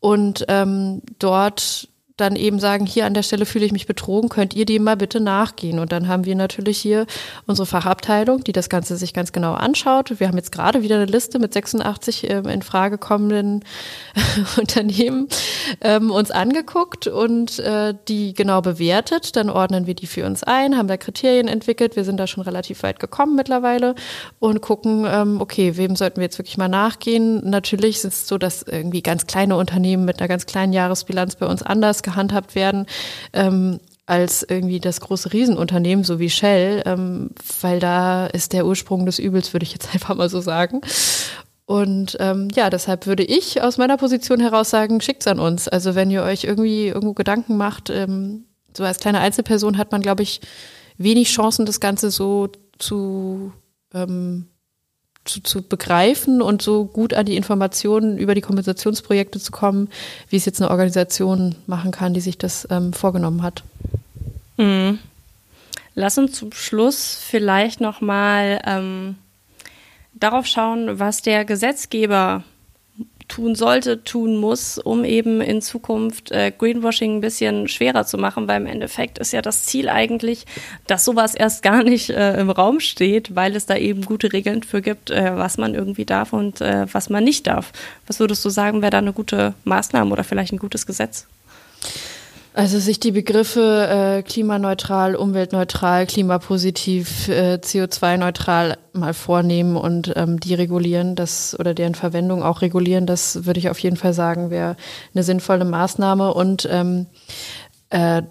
und 0.00 0.44
ähm, 0.48 1.00
dort 1.20 1.88
dann 2.16 2.36
eben 2.36 2.60
sagen, 2.60 2.86
hier 2.86 3.06
an 3.06 3.14
der 3.14 3.24
Stelle 3.24 3.44
fühle 3.44 3.64
ich 3.64 3.72
mich 3.72 3.88
betrogen, 3.88 4.28
könnt 4.28 4.54
ihr 4.54 4.66
dem 4.66 4.84
mal 4.84 4.96
bitte 4.96 5.18
nachgehen. 5.18 5.80
Und 5.80 5.90
dann 5.90 6.06
haben 6.06 6.24
wir 6.24 6.36
natürlich 6.36 6.78
hier 6.78 7.06
unsere 7.46 7.66
Fachabteilung, 7.66 8.44
die 8.44 8.52
das 8.52 8.68
Ganze 8.68 8.96
sich 8.96 9.12
ganz 9.12 9.32
genau 9.32 9.54
anschaut. 9.54 10.20
Wir 10.20 10.28
haben 10.28 10.36
jetzt 10.36 10.52
gerade 10.52 10.82
wieder 10.82 10.94
eine 10.94 11.06
Liste 11.06 11.40
mit 11.40 11.52
86 11.52 12.30
ähm, 12.30 12.46
in 12.46 12.62
Frage 12.62 12.98
kommenden 12.98 13.64
Unternehmen 14.56 15.26
ähm, 15.80 16.12
uns 16.12 16.30
angeguckt 16.30 17.08
und 17.08 17.58
äh, 17.58 17.94
die 18.06 18.32
genau 18.32 18.60
bewertet. 18.60 19.34
Dann 19.34 19.50
ordnen 19.50 19.88
wir 19.88 19.94
die 19.94 20.06
für 20.06 20.24
uns 20.24 20.44
ein, 20.44 20.76
haben 20.76 20.86
da 20.86 20.96
Kriterien 20.96 21.48
entwickelt. 21.48 21.96
Wir 21.96 22.04
sind 22.04 22.18
da 22.18 22.28
schon 22.28 22.44
relativ 22.44 22.84
weit 22.84 23.00
gekommen 23.00 23.34
mittlerweile 23.34 23.96
und 24.38 24.60
gucken, 24.60 25.04
ähm, 25.08 25.40
okay, 25.40 25.76
wem 25.76 25.96
sollten 25.96 26.18
wir 26.18 26.24
jetzt 26.24 26.38
wirklich 26.38 26.58
mal 26.58 26.68
nachgehen? 26.68 27.40
Natürlich 27.50 27.96
ist 27.96 28.04
es 28.04 28.28
so, 28.28 28.38
dass 28.38 28.62
irgendwie 28.62 29.02
ganz 29.02 29.26
kleine 29.26 29.56
Unternehmen 29.56 30.04
mit 30.04 30.20
einer 30.20 30.28
ganz 30.28 30.46
kleinen 30.46 30.72
Jahresbilanz 30.72 31.34
bei 31.34 31.46
uns 31.46 31.64
anders 31.64 32.03
gehandhabt 32.04 32.54
werden. 32.54 32.86
Ähm, 33.32 33.80
als 34.06 34.42
irgendwie 34.48 34.80
das 34.80 35.00
große 35.00 35.32
Riesenunternehmen, 35.32 36.04
so 36.04 36.18
wie 36.18 36.28
Shell, 36.28 36.82
ähm, 36.84 37.30
weil 37.62 37.80
da 37.80 38.26
ist 38.26 38.52
der 38.52 38.66
Ursprung 38.66 39.06
des 39.06 39.18
Übels, 39.18 39.52
würde 39.52 39.64
ich 39.64 39.72
jetzt 39.72 39.90
einfach 39.94 40.14
mal 40.14 40.28
so 40.28 40.40
sagen. 40.40 40.80
Und 41.66 42.18
ähm, 42.20 42.48
ja, 42.54 42.68
deshalb 42.68 43.06
würde 43.06 43.24
ich 43.24 43.62
aus 43.62 43.78
meiner 43.78 43.96
Position 43.96 44.40
heraus 44.40 44.68
sagen, 44.68 45.00
schickt's 45.00 45.26
an 45.26 45.40
uns. 45.40 45.66
Also 45.66 45.94
wenn 45.94 46.10
ihr 46.10 46.22
euch 46.22 46.44
irgendwie 46.44 46.88
irgendwo 46.88 47.14
Gedanken 47.14 47.56
macht, 47.56 47.88
ähm, 47.88 48.44
so 48.76 48.84
als 48.84 48.98
kleine 48.98 49.20
Einzelperson 49.20 49.78
hat 49.78 49.90
man, 49.90 50.02
glaube 50.02 50.22
ich, 50.22 50.42
wenig 50.98 51.30
Chancen, 51.30 51.64
das 51.64 51.80
Ganze 51.80 52.10
so 52.10 52.50
zu, 52.78 53.52
ähm, 53.94 54.48
zu, 55.24 55.42
zu 55.42 55.62
begreifen 55.62 56.42
und 56.42 56.62
so 56.62 56.84
gut 56.84 57.14
an 57.14 57.26
die 57.26 57.36
Informationen 57.36 58.18
über 58.18 58.34
die 58.34 58.40
Kompensationsprojekte 58.40 59.40
zu 59.40 59.52
kommen, 59.52 59.88
wie 60.28 60.36
es 60.36 60.44
jetzt 60.44 60.60
eine 60.60 60.70
Organisation 60.70 61.56
machen 61.66 61.90
kann, 61.90 62.14
die 62.14 62.20
sich 62.20 62.38
das 62.38 62.66
ähm, 62.70 62.92
vorgenommen 62.92 63.42
hat. 63.42 63.62
Mhm. 64.56 64.98
Lass 65.94 66.18
uns 66.18 66.32
zum 66.32 66.52
Schluss 66.52 67.16
vielleicht 67.20 67.80
nochmal 67.80 68.60
ähm, 68.66 69.16
darauf 70.12 70.46
schauen, 70.46 70.98
was 70.98 71.22
der 71.22 71.44
Gesetzgeber 71.44 72.42
tun 73.34 73.56
sollte, 73.56 74.04
tun 74.04 74.36
muss, 74.36 74.78
um 74.78 75.04
eben 75.04 75.40
in 75.40 75.60
Zukunft 75.60 76.30
äh, 76.30 76.52
Greenwashing 76.56 77.16
ein 77.16 77.20
bisschen 77.20 77.66
schwerer 77.66 78.06
zu 78.06 78.16
machen, 78.16 78.46
weil 78.46 78.60
im 78.60 78.66
Endeffekt 78.68 79.18
ist 79.18 79.32
ja 79.32 79.42
das 79.42 79.64
Ziel 79.64 79.88
eigentlich, 79.88 80.46
dass 80.86 81.04
sowas 81.04 81.34
erst 81.34 81.64
gar 81.64 81.82
nicht 81.82 82.10
äh, 82.10 82.38
im 82.38 82.50
Raum 82.50 82.78
steht, 82.78 83.34
weil 83.34 83.56
es 83.56 83.66
da 83.66 83.76
eben 83.76 84.02
gute 84.02 84.32
Regeln 84.32 84.62
für 84.62 84.80
gibt, 84.82 85.10
äh, 85.10 85.36
was 85.36 85.58
man 85.58 85.74
irgendwie 85.74 86.04
darf 86.04 86.32
und 86.32 86.60
äh, 86.60 86.86
was 86.92 87.10
man 87.10 87.24
nicht 87.24 87.48
darf. 87.48 87.72
Was 88.06 88.20
würdest 88.20 88.44
du 88.44 88.50
sagen, 88.50 88.82
wäre 88.82 88.92
da 88.92 88.98
eine 88.98 89.12
gute 89.12 89.54
Maßnahme 89.64 90.12
oder 90.12 90.22
vielleicht 90.22 90.52
ein 90.52 90.58
gutes 90.58 90.86
Gesetz? 90.86 91.26
Also 92.56 92.78
sich 92.78 93.00
die 93.00 93.10
Begriffe 93.10 93.88
äh, 93.88 94.22
klimaneutral, 94.22 95.16
umweltneutral, 95.16 96.06
klimapositiv, 96.06 97.28
äh, 97.28 97.54
CO2-neutral 97.60 98.78
mal 98.92 99.12
vornehmen 99.12 99.76
und 99.76 100.12
ähm, 100.14 100.38
die 100.38 100.54
regulieren, 100.54 101.16
das 101.16 101.58
oder 101.58 101.74
deren 101.74 101.96
Verwendung 101.96 102.44
auch 102.44 102.62
regulieren, 102.62 103.06
das 103.06 103.44
würde 103.44 103.58
ich 103.58 103.70
auf 103.70 103.80
jeden 103.80 103.96
Fall 103.96 104.12
sagen, 104.12 104.50
wäre 104.50 104.76
eine 105.12 105.24
sinnvolle 105.24 105.64
Maßnahme 105.64 106.32
und 106.32 106.68
ähm, 106.70 107.06
äh, 107.90 108.22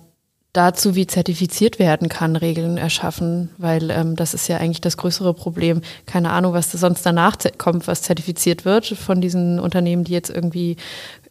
dazu, 0.53 0.95
wie 0.95 1.05
zertifiziert 1.05 1.77
werden 1.77 2.07
kann, 2.07 2.37
Regeln 2.37 2.77
erschaffen, 2.77 3.49
weil 3.57 3.91
ähm, 3.91 4.15
das 4.15 4.33
ist 4.33 4.47
ja 4.47 4.55
eigentlich 4.55 4.79
das 4.79 4.95
größere 4.95 5.33
Problem. 5.33 5.81
Keine 6.05 6.29
Ahnung, 6.29 6.53
was 6.53 6.71
sonst 6.71 7.05
danach 7.05 7.35
kommt, 7.57 7.87
was 7.87 8.03
zertifiziert 8.03 8.63
wird 8.63 8.85
von 8.85 9.19
diesen 9.19 9.59
Unternehmen, 9.59 10.05
die 10.05 10.13
jetzt 10.13 10.29
irgendwie 10.29 10.77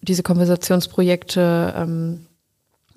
diese 0.02 0.22
Konversationsprojekte 0.22 1.74
ähm, 1.74 2.26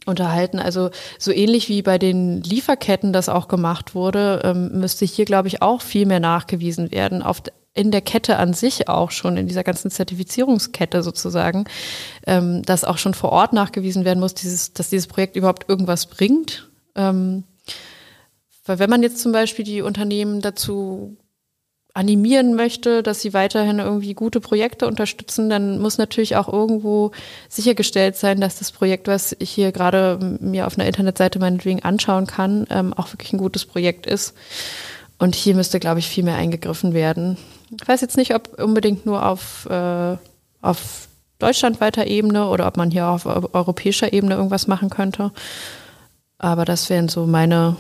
unterhalten. 0.05 0.59
Also 0.59 0.91
so 1.19 1.31
ähnlich 1.31 1.69
wie 1.69 1.81
bei 1.81 1.97
den 1.97 2.41
Lieferketten 2.41 3.13
das 3.13 3.29
auch 3.29 3.47
gemacht 3.47 3.95
wurde, 3.95 4.41
ähm, 4.43 4.79
müsste 4.79 5.05
hier, 5.05 5.25
glaube 5.25 5.47
ich, 5.47 5.61
auch 5.61 5.81
viel 5.81 6.05
mehr 6.05 6.19
nachgewiesen 6.19 6.91
werden. 6.91 7.21
Auf, 7.21 7.41
in 7.73 7.91
der 7.91 8.01
Kette 8.01 8.37
an 8.37 8.53
sich 8.53 8.87
auch 8.87 9.11
schon, 9.11 9.37
in 9.37 9.47
dieser 9.47 9.63
ganzen 9.63 9.91
Zertifizierungskette 9.91 11.03
sozusagen, 11.03 11.65
ähm, 12.25 12.63
dass 12.63 12.85
auch 12.85 12.97
schon 12.97 13.13
vor 13.13 13.31
Ort 13.31 13.53
nachgewiesen 13.53 14.05
werden 14.05 14.19
muss, 14.19 14.33
dieses, 14.33 14.73
dass 14.73 14.89
dieses 14.89 15.07
Projekt 15.07 15.35
überhaupt 15.35 15.67
irgendwas 15.67 16.05
bringt. 16.05 16.69
Ähm, 16.95 17.43
weil 18.65 18.79
wenn 18.79 18.89
man 18.89 19.03
jetzt 19.03 19.19
zum 19.19 19.31
Beispiel 19.31 19.65
die 19.65 19.81
Unternehmen 19.81 20.41
dazu 20.41 21.17
animieren 21.95 22.55
möchte, 22.55 23.01
dass 23.03 23.21
sie 23.21 23.33
weiterhin 23.33 23.79
irgendwie 23.79 24.13
gute 24.13 24.41
Projekte 24.41 24.85
unterstützen, 24.85 25.49
dann 25.49 25.79
muss 25.79 25.97
natürlich 25.97 26.35
auch 26.35 26.51
irgendwo 26.51 27.11
sichergestellt 27.47 28.17
sein, 28.17 28.41
dass 28.41 28.59
das 28.59 28.73
Projekt, 28.73 29.07
was 29.07 29.33
ich 29.39 29.49
hier 29.49 29.71
gerade 29.71 30.37
mir 30.41 30.67
auf 30.67 30.77
einer 30.77 30.87
Internetseite 30.87 31.39
meinetwegen 31.39 31.83
anschauen 31.83 32.27
kann, 32.27 32.67
ähm, 32.69 32.93
auch 32.93 33.13
wirklich 33.13 33.31
ein 33.31 33.37
gutes 33.39 33.65
Projekt 33.65 34.05
ist. 34.05 34.35
Und 35.19 35.35
hier 35.35 35.55
müsste, 35.55 35.79
glaube 35.79 35.99
ich, 35.99 36.09
viel 36.09 36.25
mehr 36.25 36.35
eingegriffen 36.35 36.93
werden. 36.93 37.37
Ich 37.71 37.87
weiß 37.87 38.01
jetzt 38.01 38.17
nicht, 38.17 38.35
ob 38.35 38.61
unbedingt 38.61 39.05
nur 39.05 39.25
auf, 39.25 39.65
äh, 39.69 40.17
auf 40.61 41.07
deutschlandweiter 41.39 42.07
Ebene 42.07 42.49
oder 42.49 42.67
ob 42.67 42.75
man 42.75 42.91
hier 42.91 43.07
auf 43.07 43.25
europäischer 43.25 44.11
Ebene 44.11 44.35
irgendwas 44.35 44.67
machen 44.67 44.89
könnte. 44.89 45.31
Aber 46.39 46.65
das 46.65 46.89
wären 46.89 47.07
so 47.07 47.25
meine, 47.25 47.77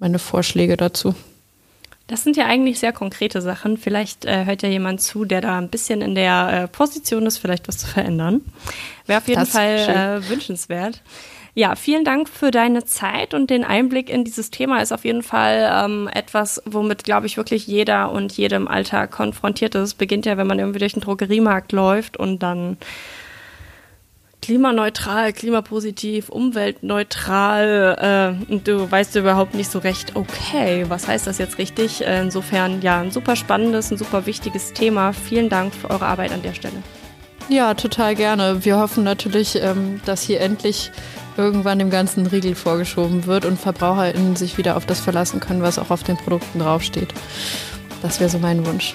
meine 0.00 0.18
Vorschläge 0.18 0.76
dazu. 0.76 1.14
Das 2.06 2.22
sind 2.22 2.36
ja 2.36 2.46
eigentlich 2.46 2.78
sehr 2.78 2.92
konkrete 2.92 3.40
Sachen. 3.40 3.78
Vielleicht 3.78 4.26
äh, 4.26 4.44
hört 4.44 4.62
ja 4.62 4.68
jemand 4.68 5.00
zu, 5.00 5.24
der 5.24 5.40
da 5.40 5.56
ein 5.56 5.70
bisschen 5.70 6.02
in 6.02 6.14
der 6.14 6.64
äh, 6.64 6.68
Position 6.68 7.24
ist, 7.24 7.38
vielleicht 7.38 7.66
was 7.66 7.78
zu 7.78 7.86
verändern. 7.86 8.42
Wäre 9.06 9.20
auf 9.20 9.28
jeden 9.28 9.40
das 9.40 9.50
Fall 9.50 10.20
äh, 10.22 10.28
wünschenswert. 10.28 11.02
Ja, 11.56 11.76
vielen 11.76 12.04
Dank 12.04 12.28
für 12.28 12.50
deine 12.50 12.84
Zeit 12.84 13.32
und 13.32 13.48
den 13.48 13.62
Einblick 13.62 14.10
in 14.10 14.24
dieses 14.24 14.50
Thema 14.50 14.82
ist 14.82 14.92
auf 14.92 15.04
jeden 15.04 15.22
Fall 15.22 15.70
ähm, 15.72 16.10
etwas, 16.12 16.60
womit, 16.66 17.04
glaube 17.04 17.26
ich, 17.26 17.36
wirklich 17.36 17.68
jeder 17.68 18.10
und 18.10 18.32
jedem 18.32 18.66
Alltag 18.66 19.12
konfrontiert 19.12 19.76
ist. 19.76 19.94
Beginnt 19.94 20.26
ja, 20.26 20.36
wenn 20.36 20.48
man 20.48 20.58
irgendwie 20.58 20.80
durch 20.80 20.94
den 20.94 21.02
Drogeriemarkt 21.02 21.70
läuft 21.70 22.16
und 22.16 22.42
dann 22.42 22.76
klimaneutral, 24.44 25.32
klimapositiv, 25.32 26.28
umweltneutral 26.28 28.36
äh, 28.50 28.56
du 28.58 28.90
weißt 28.90 29.16
überhaupt 29.16 29.54
nicht 29.54 29.70
so 29.70 29.78
recht, 29.78 30.16
okay, 30.16 30.84
was 30.88 31.08
heißt 31.08 31.26
das 31.26 31.38
jetzt 31.38 31.56
richtig? 31.56 32.06
Äh, 32.06 32.20
insofern 32.20 32.82
ja, 32.82 33.00
ein 33.00 33.10
super 33.10 33.36
spannendes, 33.36 33.90
ein 33.90 33.96
super 33.96 34.26
wichtiges 34.26 34.74
Thema. 34.74 35.14
Vielen 35.14 35.48
Dank 35.48 35.74
für 35.74 35.88
eure 35.88 36.04
Arbeit 36.04 36.32
an 36.32 36.42
der 36.42 36.52
Stelle. 36.52 36.74
Ja, 37.48 37.72
total 37.72 38.14
gerne. 38.14 38.66
Wir 38.66 38.78
hoffen 38.78 39.02
natürlich, 39.02 39.58
ähm, 39.62 40.02
dass 40.04 40.20
hier 40.20 40.42
endlich 40.42 40.90
irgendwann 41.38 41.78
dem 41.78 41.88
ganzen 41.88 42.26
Riegel 42.26 42.54
vorgeschoben 42.54 43.24
wird 43.24 43.46
und 43.46 43.58
VerbraucherInnen 43.58 44.36
sich 44.36 44.58
wieder 44.58 44.76
auf 44.76 44.84
das 44.84 45.00
verlassen 45.00 45.40
können, 45.40 45.62
was 45.62 45.78
auch 45.78 45.88
auf 45.88 46.02
den 46.02 46.18
Produkten 46.18 46.58
draufsteht. 46.58 47.14
Das 48.02 48.20
wäre 48.20 48.28
so 48.28 48.38
mein 48.38 48.66
Wunsch. 48.66 48.94